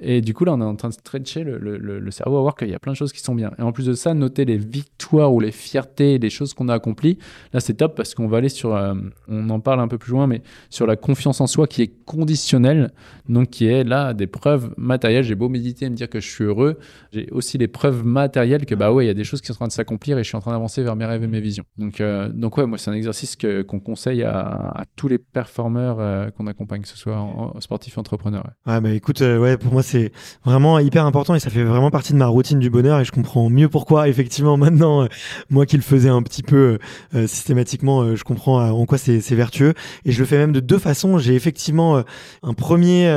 Et 0.00 0.20
du 0.20 0.34
coup, 0.34 0.44
là, 0.44 0.54
on 0.54 0.60
est 0.60 0.64
en 0.64 0.76
train 0.76 0.88
de 0.88 0.94
stretcher 0.94 1.44
le, 1.44 1.58
le, 1.58 1.78
le 1.78 2.10
cerveau 2.10 2.38
à 2.38 2.40
voir 2.40 2.56
qu'il 2.56 2.68
y 2.68 2.74
a 2.74 2.78
plein 2.78 2.92
de 2.92 2.96
choses 2.96 3.12
qui 3.12 3.20
sont 3.20 3.34
bien. 3.34 3.52
Et 3.58 3.62
en 3.62 3.72
plus 3.72 3.86
de 3.86 3.92
ça, 3.92 4.14
noter 4.14 4.44
les 4.44 4.56
victoires 4.56 5.32
ou 5.32 5.40
les 5.40 5.52
fiertés, 5.52 6.18
les 6.18 6.30
choses 6.30 6.54
qu'on 6.54 6.68
a 6.68 6.74
accomplies. 6.74 7.18
Là, 7.52 7.60
c'est 7.60 7.74
top 7.74 7.96
parce 7.96 8.14
qu'on 8.14 8.26
va 8.26 8.38
aller 8.38 8.48
sur, 8.48 8.74
euh, 8.74 8.94
on 9.28 9.48
en 9.50 9.60
parle 9.60 9.80
un 9.80 9.88
peu 9.88 9.98
plus 9.98 10.12
loin, 10.12 10.26
mais 10.26 10.42
sur 10.70 10.86
la 10.86 10.96
confiance 10.96 11.40
en 11.40 11.46
soi 11.46 11.66
qui 11.66 11.82
est 11.82 11.92
conditionnelle, 12.04 12.92
donc 13.28 13.50
qui 13.50 13.66
est 13.66 13.84
là 13.84 14.14
des 14.14 14.26
preuves 14.26 14.72
matérielles. 14.76 15.24
J'ai 15.24 15.34
beau 15.34 15.48
méditer 15.48 15.86
et 15.86 15.90
me 15.90 15.96
dire 15.96 16.08
que 16.08 16.20
je 16.20 16.28
suis 16.28 16.44
heureux, 16.44 16.78
j'ai 17.12 17.28
aussi 17.30 17.58
les 17.58 17.68
preuves 17.68 18.04
matérielles 18.04 18.66
que 18.66 18.74
bah 18.74 18.92
ouais, 18.92 19.04
il 19.04 19.08
y 19.08 19.10
a 19.10 19.14
des 19.14 19.24
choses 19.24 19.40
qui 19.40 19.48
sont 19.48 19.52
en 19.54 19.56
train 19.56 19.66
de 19.68 19.72
s'accomplir 19.72 20.18
et 20.18 20.24
je 20.24 20.28
suis 20.28 20.36
en 20.36 20.40
train 20.40 20.52
d'avancer 20.52 20.82
vers 20.82 20.96
mes 20.96 21.04
rêves 21.04 21.22
et 21.22 21.28
mes 21.28 21.40
visions. 21.40 21.64
Donc, 21.76 22.00
euh, 22.00 22.28
donc 22.28 22.56
ouais, 22.56 22.66
moi, 22.66 22.78
c'est 22.78 22.90
un 22.90 22.94
exercice 22.94 23.36
qu'on 23.36 23.80
conseille 23.80 24.22
à, 24.22 24.84
tous 24.96 25.08
les 25.08 25.18
performeurs 25.18 25.98
euh, 26.00 26.30
qu'on 26.30 26.46
accompagne, 26.46 26.82
que 26.82 26.88
ce 26.88 26.96
soit 26.96 27.16
en, 27.16 27.52
en 27.54 27.78
entrepreneur. 27.96 28.44
Ouais. 28.66 28.72
ouais, 28.72 28.80
bah 28.80 28.90
écoute, 28.90 29.20
ouais, 29.20 29.56
pour 29.56 29.72
moi, 29.72 29.82
c'est 29.90 30.12
vraiment 30.44 30.78
hyper 30.78 31.04
important 31.04 31.34
et 31.34 31.40
ça 31.40 31.50
fait 31.50 31.64
vraiment 31.64 31.90
partie 31.90 32.12
de 32.12 32.18
ma 32.18 32.26
routine 32.26 32.60
du 32.60 32.70
bonheur 32.70 33.00
et 33.00 33.04
je 33.04 33.10
comprends 33.10 33.50
mieux 33.50 33.68
pourquoi 33.68 34.08
effectivement 34.08 34.56
maintenant 34.56 35.02
euh, 35.02 35.06
moi 35.50 35.66
qui 35.66 35.76
le 35.76 35.82
faisais 35.82 36.08
un 36.08 36.22
petit 36.22 36.42
peu 36.42 36.78
euh, 37.14 37.26
systématiquement 37.26 38.02
euh, 38.02 38.16
je 38.16 38.24
comprends 38.24 38.70
en 38.70 38.86
quoi 38.86 38.98
c'est 38.98 39.20
vertueux. 39.34 39.74
Et 40.04 40.12
je 40.12 40.20
le 40.20 40.26
fais 40.26 40.38
même 40.38 40.52
de 40.52 40.60
deux 40.60 40.78
façons. 40.78 41.18
J'ai 41.18 41.34
effectivement 41.34 42.02
un 42.42 42.54
premier 42.54 43.08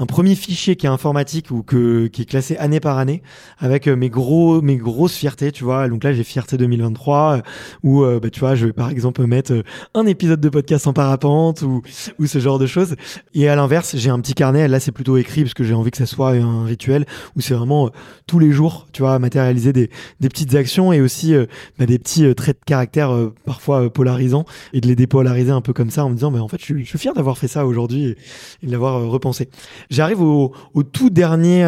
un 0.00 0.06
premier 0.06 0.34
fichier 0.34 0.74
qui 0.74 0.86
est 0.86 0.88
informatique 0.88 1.50
ou 1.50 1.62
que, 1.62 2.08
qui 2.08 2.22
est 2.22 2.24
classé 2.24 2.56
année 2.56 2.80
par 2.80 2.98
année 2.98 3.22
avec 3.58 3.86
mes 3.86 4.10
gros 4.10 4.60
mes 4.62 4.76
grosses 4.76 5.14
fiertés 5.14 5.52
tu 5.52 5.62
vois. 5.62 5.88
Donc 5.88 6.02
là 6.02 6.12
j'ai 6.12 6.24
fierté 6.24 6.56
2023 6.56 7.42
où 7.84 8.04
bah, 8.04 8.30
tu 8.30 8.40
vois 8.40 8.54
je 8.54 8.66
vais 8.66 8.72
par 8.72 8.90
exemple 8.90 9.24
mettre 9.26 9.62
un 9.94 10.06
épisode 10.06 10.40
de 10.40 10.48
podcast 10.48 10.86
en 10.86 10.92
parapente 10.92 11.62
ou 11.62 11.82
ou 12.18 12.26
ce 12.26 12.38
genre 12.38 12.58
de 12.58 12.66
choses. 12.66 12.96
Et 13.34 13.48
à 13.48 13.54
l'inverse 13.54 13.94
j'ai 13.96 14.10
un 14.10 14.20
petit 14.20 14.34
carnet. 14.34 14.66
Là 14.66 14.80
c'est 14.80 14.92
plutôt 14.92 15.16
écrit 15.16 15.42
parce 15.42 15.54
que 15.54 15.64
j'ai 15.64 15.74
envie 15.74 15.90
que 15.90 15.98
ça 15.98 16.06
soit 16.06 16.30
un 16.30 16.64
rituel 16.64 17.04
où 17.36 17.40
c'est 17.40 17.54
vraiment 17.54 17.86
euh, 17.86 17.90
tous 18.26 18.38
les 18.38 18.52
jours, 18.52 18.86
tu 18.92 19.02
vois, 19.02 19.18
matérialiser 19.18 19.72
des, 19.72 19.90
des 20.20 20.28
petites 20.28 20.54
actions 20.54 20.92
et 20.92 21.00
aussi 21.00 21.34
euh, 21.34 21.46
bah, 21.78 21.86
des 21.86 21.98
petits 21.98 22.24
euh, 22.24 22.34
traits 22.34 22.60
de 22.60 22.64
caractère 22.64 23.30
parfois 23.44 23.90
polarisants 23.90 24.44
et 24.72 24.80
de 24.80 24.86
les 24.86 24.96
dépolariser 24.96 25.50
un 25.50 25.60
peu 25.60 25.72
comme 25.72 25.90
ça 25.90 26.04
en 26.04 26.10
me 26.10 26.14
disant, 26.14 26.30
bah, 26.30 26.42
en 26.42 26.48
fait, 26.48 26.60
je, 26.60 26.82
suis 26.82 26.98
fier 26.98 27.14
d'avoir 27.14 27.38
fait 27.38 27.48
ça 27.48 27.66
aujourd'hui 27.66 28.16
et, 28.62 28.66
de 28.66 28.72
l'avoir 28.72 29.06
repensé. 29.08 29.48
J'arrive 29.90 30.22
au, 30.22 30.52
au, 30.74 30.82
tout 30.82 31.10
dernier 31.10 31.64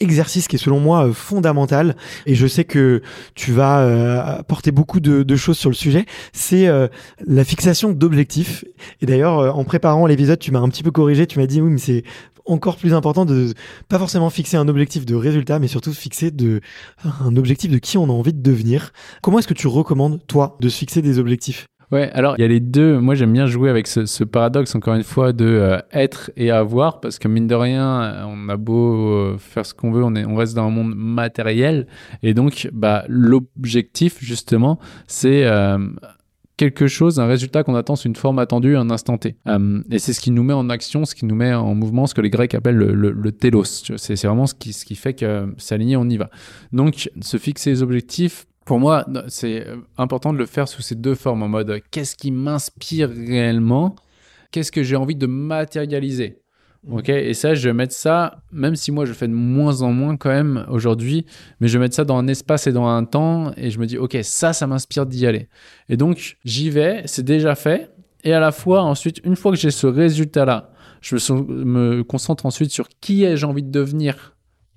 exercice 0.00 0.48
qui 0.48 0.56
est 0.56 0.58
selon 0.58 0.80
moi 0.80 1.12
fondamental 1.12 1.96
et 2.26 2.34
je 2.34 2.46
sais 2.46 2.64
que 2.64 3.02
tu 3.34 3.52
vas 3.52 3.80
euh, 3.80 4.38
apporter 4.38 4.70
beaucoup 4.70 5.00
de, 5.00 5.22
de, 5.22 5.36
choses 5.36 5.58
sur 5.58 5.70
le 5.70 5.74
sujet, 5.74 6.06
c'est 6.32 6.66
euh, 6.66 6.88
la 7.26 7.44
fixation 7.44 7.92
d'objectifs. 7.92 8.64
Et 9.00 9.06
d'ailleurs, 9.06 9.38
euh, 9.38 9.50
en 9.50 9.64
préparant 9.64 10.06
l'épisode, 10.06 10.38
tu 10.38 10.52
m'as 10.52 10.60
un 10.60 10.68
petit 10.68 10.82
peu 10.82 10.90
corrigé, 10.90 11.26
tu 11.26 11.38
m'as 11.38 11.46
dit 11.46 11.60
oui, 11.60 11.70
mais 11.70 11.78
c'est 11.78 12.04
encore 12.44 12.76
plus 12.76 12.94
important 12.94 13.24
de 13.24 13.54
pas 13.88 13.98
forcément 13.98 14.30
fixer 14.30 14.56
un 14.56 14.68
objectif 14.68 15.04
de 15.04 15.14
résultat, 15.14 15.58
mais 15.58 15.66
surtout 15.66 15.92
fixer 15.92 16.30
de, 16.30 16.60
un 17.24 17.36
objectif 17.36 17.70
de 17.70 17.78
qui 17.78 17.98
on 17.98 18.04
a 18.04 18.12
envie 18.12 18.32
de 18.32 18.42
devenir. 18.42 18.92
Comment 19.20 19.40
est-ce 19.40 19.48
que 19.48 19.54
tu 19.54 19.66
recommandes, 19.66 20.20
toi, 20.26 20.56
de 20.60 20.68
se 20.68 20.78
fixer 20.78 21.02
des 21.02 21.18
objectifs? 21.18 21.66
Ouais, 21.92 22.10
alors 22.12 22.34
il 22.36 22.42
y 22.42 22.44
a 22.44 22.48
les 22.48 22.60
deux. 22.60 22.98
Moi, 22.98 23.14
j'aime 23.14 23.32
bien 23.32 23.46
jouer 23.46 23.70
avec 23.70 23.86
ce, 23.86 24.24
paradoxe, 24.24 24.74
encore 24.74 24.94
une 24.94 25.04
fois, 25.04 25.32
de 25.32 25.44
euh, 25.44 25.78
être 25.92 26.30
et 26.36 26.50
avoir, 26.50 27.00
parce 27.00 27.18
que 27.18 27.28
mine 27.28 27.46
de 27.46 27.54
rien, 27.54 28.26
on 28.26 28.48
a 28.48 28.56
beau 28.56 28.96
euh, 28.96 29.36
faire 29.38 29.64
ce 29.64 29.74
qu'on 29.74 29.92
veut, 29.92 30.02
on, 30.02 30.14
est, 30.14 30.24
on 30.24 30.34
reste 30.34 30.54
dans 30.54 30.66
un 30.66 30.70
monde 30.70 30.94
matériel. 30.96 31.86
Et 32.22 32.34
donc, 32.34 32.68
bah, 32.72 33.04
l'objectif, 33.08 34.18
justement, 34.20 34.78
c'est 35.06 35.44
euh, 35.44 35.78
quelque 36.56 36.86
chose, 36.86 37.20
un 37.20 37.26
résultat 37.26 37.62
qu'on 37.62 37.74
attend 37.74 37.96
sur 37.96 38.08
une 38.08 38.16
forme 38.16 38.38
attendue, 38.38 38.76
un 38.76 38.90
instant 38.90 39.18
T. 39.18 39.36
Euh, 39.46 39.82
et 39.90 39.98
c'est 39.98 40.12
ce 40.12 40.20
qui 40.20 40.30
nous 40.30 40.42
met 40.42 40.54
en 40.54 40.70
action, 40.70 41.04
ce 41.04 41.14
qui 41.14 41.26
nous 41.26 41.34
met 41.34 41.52
en 41.52 41.74
mouvement, 41.74 42.06
ce 42.06 42.14
que 42.14 42.20
les 42.20 42.30
Grecs 42.30 42.54
appellent 42.54 42.76
le, 42.76 43.10
le, 43.10 43.32
télos. 43.32 43.64
C'est 43.96 44.24
vraiment 44.24 44.46
ce 44.46 44.54
qui, 44.54 44.72
ce 44.72 44.84
qui 44.84 44.96
fait 44.96 45.14
que 45.14 45.54
c'est 45.58 45.74
aligné, 45.74 45.96
on 45.96 46.08
y 46.08 46.16
va. 46.16 46.30
Donc, 46.72 47.10
se 47.20 47.36
fixer 47.36 47.70
les 47.70 47.82
objectifs, 47.82 48.46
pour 48.66 48.80
moi, 48.80 49.06
c'est 49.28 49.64
important 49.96 50.32
de 50.32 50.38
le 50.38 50.44
faire 50.44 50.68
sous 50.68 50.82
ces 50.82 50.96
deux 50.96 51.14
formes, 51.14 51.42
en 51.42 51.48
mode 51.48 51.80
qu'est-ce 51.90 52.16
qui 52.16 52.32
m'inspire 52.32 53.08
réellement, 53.08 53.96
qu'est-ce 54.50 54.72
que 54.72 54.82
j'ai 54.82 54.96
envie 54.96 55.16
de 55.16 55.26
matérialiser? 55.26 56.42
Ok, 56.90 57.08
et 57.08 57.34
ça, 57.34 57.54
je 57.54 57.68
vais 57.68 57.72
mettre 57.72 57.94
ça, 57.94 58.42
même 58.52 58.76
si 58.76 58.92
moi 58.92 59.06
je 59.06 59.12
fais 59.12 59.26
de 59.26 59.32
moins 59.32 59.82
en 59.82 59.92
moins 59.92 60.16
quand 60.16 60.30
même 60.30 60.66
aujourd'hui, 60.68 61.26
mais 61.60 61.68
je 61.68 61.78
vais 61.78 61.84
mettre 61.84 61.96
ça 61.96 62.04
dans 62.04 62.16
un 62.16 62.28
espace 62.28 62.66
et 62.66 62.72
dans 62.72 62.86
un 62.86 63.04
temps, 63.04 63.52
et 63.56 63.70
je 63.70 63.78
me 63.78 63.86
dis, 63.86 63.98
ok, 63.98 64.18
ça, 64.22 64.52
ça 64.52 64.66
m'inspire 64.66 65.06
d'y 65.06 65.26
aller. 65.26 65.48
Et 65.88 65.96
donc, 65.96 66.36
j'y 66.44 66.70
vais, 66.70 67.02
c'est 67.06 67.24
déjà 67.24 67.54
fait, 67.54 67.90
et 68.22 68.32
à 68.32 68.40
la 68.40 68.52
fois, 68.52 68.82
ensuite, 68.82 69.20
une 69.24 69.36
fois 69.36 69.52
que 69.52 69.58
j'ai 69.58 69.70
ce 69.70 69.86
résultat-là, 69.86 70.70
je 71.00 71.16
me, 71.32 72.02
concentre 72.02 72.46
ensuite 72.46 72.70
sur 72.70 72.88
qui 73.00 73.24
ai-je 73.24 73.46
envie 73.46 73.62
de 73.62 73.70
devenir? 73.70 74.35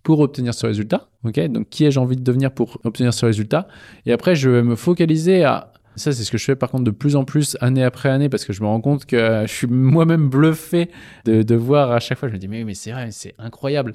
Pour 0.10 0.22
obtenir 0.22 0.56
ce 0.56 0.66
résultat. 0.66 1.08
Ok, 1.24 1.40
donc 1.50 1.70
qui 1.70 1.86
ai-je 1.86 2.00
envie 2.00 2.16
de 2.16 2.24
devenir 2.24 2.50
pour 2.50 2.80
obtenir 2.84 3.14
ce 3.14 3.28
résultat, 3.28 3.68
et 4.08 4.12
après, 4.12 4.36
je 4.36 4.50
vais 4.50 4.64
me 4.64 4.76
focaliser 4.76 5.44
à 5.44 5.72
ça, 5.96 6.14
c'est 6.14 6.24
ce 6.24 6.32
que 6.32 6.40
je 6.40 6.46
fais 6.46 6.56
par 6.56 6.72
contre 6.72 6.86
de 6.86 6.92
plus 6.92 7.16
en 7.16 7.26
plus 7.26 7.58
année 7.62 7.84
après 7.84 8.10
année 8.10 8.30
parce 8.30 8.46
que 8.46 8.54
je 8.54 8.62
me 8.62 8.68
rends 8.68 8.82
compte 8.82 9.06
que 9.06 9.44
je 9.46 9.54
suis 9.54 9.68
moi-même 9.70 10.30
bluffé 10.30 10.90
de, 11.26 11.44
de, 11.44 11.56
voir 11.56 11.92
à 11.92 12.00
chaque 12.00 12.18
fois. 12.18 12.28
Je 12.28 12.34
me 12.34 12.40
dis, 12.40 12.48
mais, 12.48 12.64
mais 12.64 12.74
c'est 12.74 12.92
vrai, 12.92 13.10
c'est 13.12 13.36
incroyable 13.38 13.92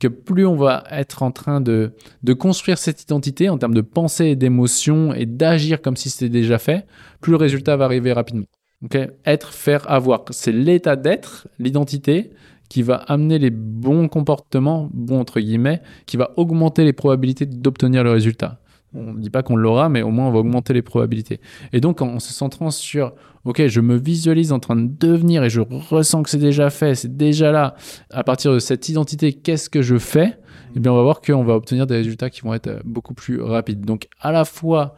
que 0.00 0.08
plus 0.08 0.44
on 0.44 0.56
va 0.56 0.84
être 0.90 1.22
en 1.22 1.30
train 1.30 1.62
de, 1.62 1.92
de 2.22 2.32
construire 2.34 2.76
cette 2.76 3.00
identité 3.00 3.48
en 3.48 3.56
termes 3.56 3.74
de 3.74 3.82
pensée 3.82 4.26
et 4.26 4.36
d'émotion 4.36 5.14
et 5.14 5.24
d'agir 5.24 5.80
comme 5.80 5.96
si 5.96 6.10
c'était 6.10 6.28
déjà 6.28 6.58
fait, 6.58 6.86
plus 7.22 7.30
le 7.30 7.38
résultat 7.38 7.76
va 7.76 7.86
arriver 7.86 8.12
rapidement. 8.12 8.46
Okay 8.84 9.06
être, 9.24 9.54
faire, 9.54 9.90
avoir. 9.90 10.24
C'est 10.30 10.52
l'état 10.52 10.96
d'être, 10.96 11.48
l'identité 11.58 12.32
qui 12.74 12.82
va 12.82 12.96
amener 12.96 13.38
les 13.38 13.50
bons 13.50 14.08
comportements, 14.08 14.90
bons 14.92 15.20
entre 15.20 15.38
guillemets, 15.38 15.80
qui 16.06 16.16
va 16.16 16.32
augmenter 16.36 16.82
les 16.82 16.92
probabilités 16.92 17.46
d'obtenir 17.46 18.02
le 18.02 18.10
résultat. 18.10 18.58
On 18.94 19.12
ne 19.12 19.20
dit 19.20 19.30
pas 19.30 19.44
qu'on 19.44 19.54
l'aura, 19.54 19.88
mais 19.88 20.02
au 20.02 20.10
moins 20.10 20.26
on 20.26 20.32
va 20.32 20.40
augmenter 20.40 20.72
les 20.72 20.82
probabilités. 20.82 21.40
Et 21.72 21.80
donc 21.80 22.02
en 22.02 22.18
se 22.18 22.32
centrant 22.32 22.72
sur, 22.72 23.12
ok, 23.44 23.68
je 23.68 23.80
me 23.80 23.94
visualise 23.94 24.50
en 24.50 24.58
train 24.58 24.74
de 24.74 24.88
devenir 24.88 25.44
et 25.44 25.50
je 25.50 25.60
ressens 25.60 26.24
que 26.24 26.30
c'est 26.30 26.38
déjà 26.38 26.68
fait, 26.68 26.96
c'est 26.96 27.16
déjà 27.16 27.52
là. 27.52 27.76
À 28.10 28.24
partir 28.24 28.52
de 28.52 28.58
cette 28.58 28.88
identité, 28.88 29.34
qu'est-ce 29.34 29.70
que 29.70 29.80
je 29.80 29.96
fais? 29.96 30.36
Eh 30.74 30.80
bien, 30.80 30.90
on 30.90 30.96
va 30.96 31.02
voir 31.02 31.20
qu'on 31.20 31.44
va 31.44 31.54
obtenir 31.54 31.86
des 31.86 31.94
résultats 31.94 32.28
qui 32.28 32.40
vont 32.40 32.54
être 32.54 32.66
euh, 32.66 32.80
beaucoup 32.84 33.14
plus 33.14 33.40
rapides. 33.40 33.84
Donc 33.84 34.08
à 34.18 34.32
la 34.32 34.44
fois, 34.44 34.96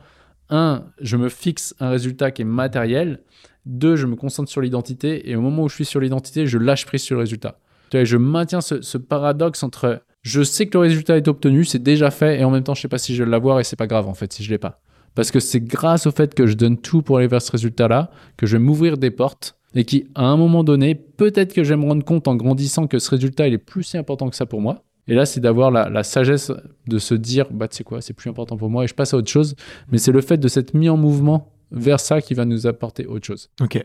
un, 0.48 0.84
je 1.02 1.18
me 1.18 1.28
fixe 1.28 1.74
un 1.78 1.90
résultat 1.90 2.30
qui 2.30 2.40
est 2.40 2.46
matériel. 2.46 3.20
Deux, 3.66 3.96
je 3.96 4.06
me 4.06 4.16
concentre 4.16 4.50
sur 4.50 4.62
l'identité. 4.62 5.28
Et 5.28 5.36
au 5.36 5.42
moment 5.42 5.64
où 5.64 5.68
je 5.68 5.74
suis 5.74 5.84
sur 5.84 6.00
l'identité, 6.00 6.46
je 6.46 6.56
lâche 6.56 6.86
prise 6.86 7.02
sur 7.02 7.16
le 7.16 7.20
résultat. 7.20 7.58
Je 7.92 8.16
maintiens 8.16 8.60
ce, 8.60 8.98
paradoxe 8.98 9.62
entre 9.62 10.02
je 10.22 10.42
sais 10.42 10.66
que 10.66 10.76
le 10.76 10.82
résultat 10.82 11.16
est 11.16 11.28
obtenu, 11.28 11.64
c'est 11.64 11.82
déjà 11.82 12.10
fait, 12.10 12.40
et 12.40 12.44
en 12.44 12.50
même 12.50 12.64
temps, 12.64 12.74
je 12.74 12.80
sais 12.80 12.88
pas 12.88 12.98
si 12.98 13.14
je 13.14 13.22
vais 13.22 13.30
l'avoir, 13.30 13.60
et 13.60 13.64
c'est 13.64 13.76
pas 13.76 13.86
grave 13.86 14.08
en 14.08 14.14
fait 14.14 14.32
si 14.32 14.42
je 14.42 14.50
l'ai 14.50 14.58
pas. 14.58 14.80
Parce 15.14 15.30
que 15.30 15.40
c'est 15.40 15.60
grâce 15.60 16.06
au 16.06 16.10
fait 16.10 16.34
que 16.34 16.46
je 16.46 16.54
donne 16.54 16.76
tout 16.76 17.00
pour 17.00 17.18
aller 17.18 17.28
vers 17.28 17.40
ce 17.40 17.52
résultat-là 17.52 18.10
que 18.36 18.44
je 18.44 18.56
vais 18.56 18.62
m'ouvrir 18.62 18.98
des 18.98 19.10
portes 19.10 19.56
et 19.74 19.84
qui, 19.84 20.08
à 20.14 20.24
un 20.24 20.36
moment 20.36 20.64
donné, 20.64 20.94
peut-être 20.94 21.54
que 21.54 21.62
je 21.62 21.70
vais 21.70 21.80
me 21.80 21.86
rendre 21.86 22.04
compte 22.04 22.28
en 22.28 22.34
grandissant 22.34 22.86
que 22.86 22.98
ce 22.98 23.10
résultat, 23.10 23.46
il 23.46 23.54
est 23.54 23.58
plus 23.58 23.94
important 23.94 24.28
que 24.28 24.36
ça 24.36 24.46
pour 24.46 24.60
moi. 24.60 24.82
Et 25.08 25.14
là, 25.14 25.24
c'est 25.24 25.40
d'avoir 25.40 25.70
la, 25.70 26.02
sagesse 26.02 26.50
de 26.88 26.98
se 26.98 27.14
dire, 27.14 27.46
bah, 27.50 27.68
tu 27.68 27.76
sais 27.76 27.84
quoi, 27.84 28.00
c'est 28.00 28.12
plus 28.12 28.28
important 28.28 28.56
pour 28.56 28.68
moi 28.68 28.84
et 28.84 28.88
je 28.88 28.94
passe 28.94 29.14
à 29.14 29.16
autre 29.16 29.30
chose. 29.30 29.54
Mais 29.92 29.98
c'est 29.98 30.12
le 30.12 30.20
fait 30.20 30.38
de 30.38 30.48
s'être 30.48 30.74
mis 30.74 30.88
en 30.88 30.96
mouvement 30.96 31.52
vers 31.70 32.00
ça 32.00 32.20
qui 32.20 32.34
va 32.34 32.44
nous 32.44 32.66
apporter 32.66 33.06
autre 33.06 33.26
chose. 33.26 33.50
Ok. 33.60 33.84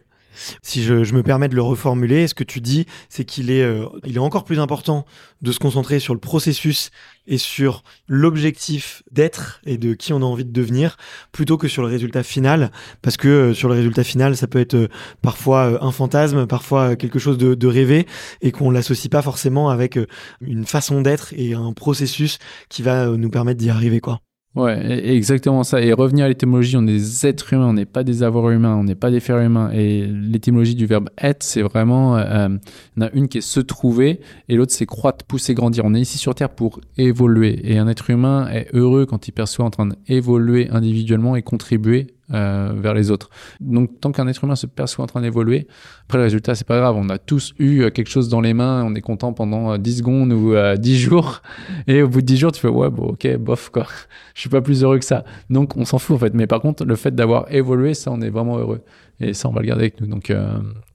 Si 0.61 0.83
je, 0.83 1.13
me 1.13 1.23
permets 1.23 1.49
de 1.49 1.55
le 1.55 1.61
reformuler, 1.61 2.27
ce 2.27 2.33
que 2.33 2.43
tu 2.43 2.61
dis, 2.61 2.85
c'est 3.09 3.25
qu'il 3.25 3.51
est, 3.51 3.63
euh, 3.63 3.85
est 4.03 4.17
encore 4.17 4.43
plus 4.43 4.59
important 4.59 5.05
de 5.41 5.51
se 5.51 5.59
concentrer 5.59 5.99
sur 5.99 6.13
le 6.13 6.19
processus 6.19 6.91
et 7.27 7.37
sur 7.37 7.83
l'objectif 8.07 9.03
d'être 9.11 9.61
et 9.65 9.77
de 9.77 9.93
qui 9.93 10.13
on 10.13 10.17
a 10.17 10.25
envie 10.25 10.45
de 10.45 10.51
devenir, 10.51 10.97
plutôt 11.31 11.57
que 11.57 11.67
sur 11.67 11.81
le 11.81 11.87
résultat 11.87 12.23
final, 12.23 12.71
parce 13.01 13.17
que 13.17 13.27
euh, 13.27 13.53
sur 13.53 13.69
le 13.69 13.75
résultat 13.75 14.03
final, 14.03 14.35
ça 14.35 14.47
peut 14.47 14.59
être 14.59 14.75
euh, 14.75 14.87
parfois 15.21 15.83
un 15.83 15.91
fantasme, 15.91 16.47
parfois 16.47 16.95
quelque 16.95 17.19
chose 17.19 17.37
de, 17.37 17.55
de 17.55 17.67
rêvé, 17.67 18.07
et 18.41 18.51
qu'on 18.51 18.71
l'associe 18.71 19.09
pas 19.09 19.21
forcément 19.21 19.69
avec 19.69 19.99
une 20.41 20.65
façon 20.65 21.01
d'être 21.01 21.33
et 21.33 21.53
un 21.53 21.73
processus 21.73 22.39
qui 22.69 22.81
va 22.81 23.07
nous 23.07 23.29
permettre 23.29 23.59
d'y 23.59 23.69
arriver, 23.69 23.99
quoi. 23.99 24.21
Ouais, 24.53 25.07
exactement 25.07 25.63
ça. 25.63 25.81
Et 25.81 25.93
revenir 25.93 26.25
à 26.25 26.27
l'étymologie, 26.27 26.75
on 26.75 26.81
est 26.81 26.87
des 26.87 27.25
êtres 27.25 27.53
humains, 27.53 27.67
on 27.67 27.73
n'est 27.73 27.85
pas 27.85 28.03
des 28.03 28.21
avoirs 28.21 28.49
humains, 28.49 28.75
on 28.75 28.83
n'est 28.83 28.95
pas 28.95 29.09
des 29.09 29.21
fers 29.21 29.39
humains. 29.39 29.71
Et 29.71 30.05
l'étymologie 30.05 30.75
du 30.75 30.85
verbe 30.85 31.09
être, 31.17 31.41
c'est 31.41 31.61
vraiment, 31.61 32.17
euh, 32.17 32.49
il 32.97 33.01
y 33.01 33.05
en 33.05 33.07
a 33.07 33.11
une 33.13 33.29
qui 33.29 33.37
est 33.37 33.41
se 33.41 33.61
trouver 33.61 34.19
et 34.49 34.55
l'autre 34.57 34.73
c'est 34.73 34.85
croître, 34.85 35.23
pousser, 35.23 35.53
grandir. 35.53 35.85
On 35.85 35.93
est 35.93 36.01
ici 36.01 36.17
sur 36.17 36.35
Terre 36.35 36.49
pour 36.49 36.81
évoluer. 36.97 37.61
Et 37.63 37.77
un 37.77 37.87
être 37.87 38.09
humain 38.09 38.49
est 38.51 38.67
heureux 38.73 39.05
quand 39.05 39.29
il 39.29 39.31
perçoit 39.31 39.63
en 39.63 39.69
train 39.69 39.87
d'évoluer 39.87 40.67
individuellement 40.69 41.37
et 41.37 41.43
contribuer 41.43 42.07
euh, 42.33 42.71
vers 42.75 42.93
les 42.93 43.11
autres. 43.11 43.29
Donc 43.59 43.99
tant 43.99 44.11
qu'un 44.11 44.27
être 44.27 44.43
humain 44.43 44.55
se 44.55 44.67
perçoit 44.67 45.03
en 45.03 45.07
train 45.07 45.21
d'évoluer, 45.21 45.67
après 46.03 46.17
le 46.17 46.25
résultat 46.25 46.55
c'est 46.55 46.67
pas 46.67 46.77
grave, 46.77 46.95
on 46.97 47.09
a 47.09 47.17
tous 47.17 47.53
eu 47.59 47.81
euh, 47.81 47.89
quelque 47.89 48.09
chose 48.09 48.29
dans 48.29 48.41
les 48.41 48.53
mains, 48.53 48.83
on 48.85 48.95
est 48.95 49.01
content 49.01 49.33
pendant 49.33 49.77
10 49.77 49.91
euh, 49.91 49.97
secondes 49.97 50.33
ou 50.33 50.55
10 50.77 50.99
jours, 50.99 51.41
et 51.87 52.01
au 52.01 52.07
bout 52.07 52.21
de 52.21 52.25
10 52.25 52.37
jours 52.37 52.51
tu 52.51 52.59
fais 52.59 52.67
ouais 52.67 52.89
bon 52.89 53.09
ok 53.09 53.37
bof 53.37 53.69
quoi, 53.69 53.85
je 54.33 54.41
suis 54.41 54.49
pas 54.49 54.61
plus 54.61 54.83
heureux 54.83 54.99
que 54.99 55.05
ça. 55.05 55.23
Donc 55.49 55.77
on 55.77 55.85
s'en 55.85 55.99
fout 55.99 56.15
en 56.15 56.19
fait, 56.19 56.33
mais 56.33 56.47
par 56.47 56.61
contre 56.61 56.85
le 56.85 56.95
fait 56.95 57.13
d'avoir 57.13 57.51
évolué 57.53 57.93
ça 57.93 58.11
on 58.11 58.21
est 58.21 58.29
vraiment 58.29 58.57
heureux, 58.57 58.81
et 59.19 59.33
ça 59.33 59.49
on 59.49 59.51
va 59.51 59.61
le 59.61 59.67
garder 59.67 59.83
avec 59.83 60.01
nous. 60.01 60.07
Donc, 60.07 60.31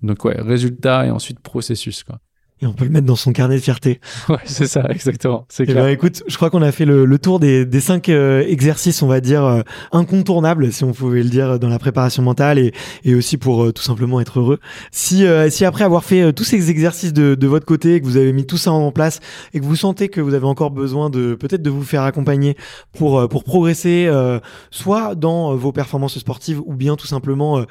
donc 0.03 0.25
ouais, 0.25 0.37
résultat 0.41 1.07
et 1.07 1.11
ensuite 1.11 1.41
processus 1.41 2.03
quoi 2.03 2.19
et 2.63 2.67
on 2.67 2.73
peut 2.73 2.85
le 2.85 2.91
mettre 2.91 3.07
dans 3.07 3.17
son 3.17 3.33
carnet 3.33 3.57
de 3.57 3.61
fierté. 3.61 4.01
Ouais, 4.29 4.39
c'est 4.45 4.67
ça, 4.67 4.85
exactement. 4.91 5.47
C'est 5.49 5.63
eh 5.65 5.67
clair. 5.67 5.85
Ben, 5.85 5.91
écoute, 5.91 6.25
je 6.27 6.37
crois 6.37 6.51
qu'on 6.51 6.63
a 6.63 6.73
fait 6.73 6.85
le, 6.85 7.19
tour 7.19 7.39
des, 7.39 7.65
des 7.65 7.81
cinq 7.81 8.09
euh, 8.09 8.43
exercices, 8.47 9.03
on 9.03 9.07
va 9.07 9.21
dire, 9.21 9.45
euh, 9.45 9.61
incontournables, 9.93 10.73
si 10.73 10.83
on 10.83 10.93
pouvait 10.93 11.23
le 11.23 11.29
dire, 11.29 11.61
dans 11.61 11.69
la 11.69 11.79
préparation 11.79 12.23
mentale 12.23 12.59
et, 12.59 12.73
et 13.05 13.15
aussi 13.15 13.37
pour 13.37 13.65
euh, 13.65 13.73
tout 13.73 13.83
simplement 13.83 14.21
être 14.21 14.41
heureux. 14.41 14.59
Si, 14.91 15.25
si 15.51 15.65
après 15.65 15.85
avoir 15.85 16.05
fait 16.05 16.33
tous 16.33 16.45
ces 16.45 16.71
exercices 16.71 17.13
de, 17.13 17.35
de 17.35 17.47
votre 17.47 17.67
côté, 17.67 18.01
que 18.01 18.07
vous 18.07 18.17
avez 18.17 18.33
mis 18.33 18.47
tout 18.47 18.57
ça 18.57 18.73
en 18.73 18.91
place 18.91 19.21
et 19.55 19.61
que 19.61 19.65
vous 19.65 19.77
sentez 19.77 20.09
que 20.09 20.21
vous 20.21 20.35
avez 20.35 20.47
encore 20.47 20.71
besoin 20.71 21.11
de 21.11 21.35
peut-être 21.35 21.63
de 21.63 21.71
vous 21.71 21.85
faire 21.85 22.03
accompagner 22.03 22.57
pour, 22.93 23.29
pour 23.29 23.45
progresser, 23.45 24.11
soit 24.71 25.15
dans 25.15 25.55
vos 25.55 25.73
performances 25.73 26.19
sportives 26.19 26.61
ou 26.65 26.75
bien 26.75 26.97
tout 26.97 27.07
simplement 27.07 27.65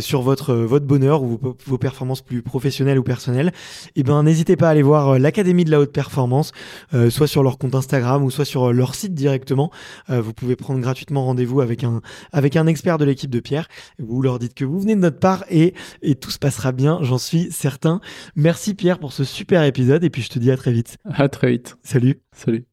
sur 0.00 0.22
votre, 0.22 0.54
votre 0.54 0.86
bonheur 0.86 1.22
ou 1.22 1.38
vos, 1.40 1.56
vos 1.66 1.78
performances 1.78 2.20
plus 2.20 2.42
professionnelles 2.42 2.98
ou 2.98 3.02
personnelles, 3.02 3.52
et 3.96 4.00
eh 4.00 4.02
n'hésitez 4.22 4.56
pas 4.56 4.68
à 4.68 4.70
aller 4.70 4.82
voir 4.82 5.08
euh, 5.08 5.18
l'Académie 5.18 5.64
de 5.64 5.70
la 5.70 5.80
haute 5.80 5.92
performance, 5.92 6.52
euh, 6.94 7.10
soit 7.10 7.26
sur 7.26 7.42
leur 7.42 7.58
compte 7.58 7.74
Instagram 7.74 8.24
ou 8.24 8.30
soit 8.30 8.44
sur 8.44 8.68
euh, 8.68 8.72
leur 8.72 8.94
site 8.94 9.14
directement. 9.14 9.70
vous 10.08 10.32
pouvez 10.32 10.56
prendre 10.56 10.80
gratuitement 10.80 11.24
rendez-vous 11.24 11.60
avec 11.60 11.84
un, 11.84 12.00
avec 12.32 12.56
un 12.56 12.66
expert 12.66 12.98
de 12.98 13.04
l'équipe 13.04 13.30
de 13.30 13.40
Pierre. 13.40 13.68
Vous 13.98 14.22
leur 14.22 14.38
dites 14.38 14.54
que 14.54 14.64
vous 14.64 14.80
venez 14.80 14.94
de 14.94 15.00
notre 15.00 15.18
part 15.18 15.44
et, 15.50 15.74
et 16.02 16.14
tout 16.14 16.30
se 16.30 16.38
passera 16.38 16.72
bien, 16.72 16.98
j'en 17.02 17.18
suis 17.18 17.50
certain. 17.50 18.00
Merci 18.36 18.74
Pierre 18.74 18.98
pour 18.98 19.12
ce 19.12 19.24
super 19.24 19.62
épisode 19.64 20.04
et 20.04 20.10
puis 20.10 20.22
je 20.22 20.30
te 20.30 20.38
dis 20.38 20.50
à 20.50 20.56
très 20.56 20.72
vite. 20.72 20.96
À 21.04 21.28
très 21.28 21.50
vite. 21.50 21.76
Salut. 21.82 22.20
Salut. 22.32 22.66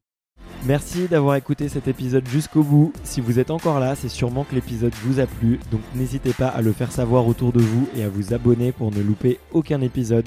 Merci 0.64 1.06
d'avoir 1.06 1.36
écouté 1.36 1.68
cet 1.68 1.86
épisode 1.86 2.26
jusqu'au 2.26 2.62
bout. 2.62 2.92
Si 3.04 3.20
vous 3.20 3.38
êtes 3.38 3.52
encore 3.52 3.78
là, 3.78 3.94
c'est 3.94 4.08
sûrement 4.08 4.42
que 4.44 4.54
l'épisode 4.54 4.92
vous 5.04 5.20
a 5.20 5.26
plu, 5.26 5.60
donc 5.70 5.80
n'hésitez 5.94 6.32
pas 6.32 6.48
à 6.48 6.60
le 6.60 6.72
faire 6.72 6.90
savoir 6.90 7.28
autour 7.28 7.52
de 7.52 7.60
vous 7.60 7.88
et 7.96 8.02
à 8.02 8.08
vous 8.08 8.34
abonner 8.34 8.72
pour 8.72 8.90
ne 8.90 9.00
louper 9.00 9.38
aucun 9.52 9.80
épisode. 9.80 10.26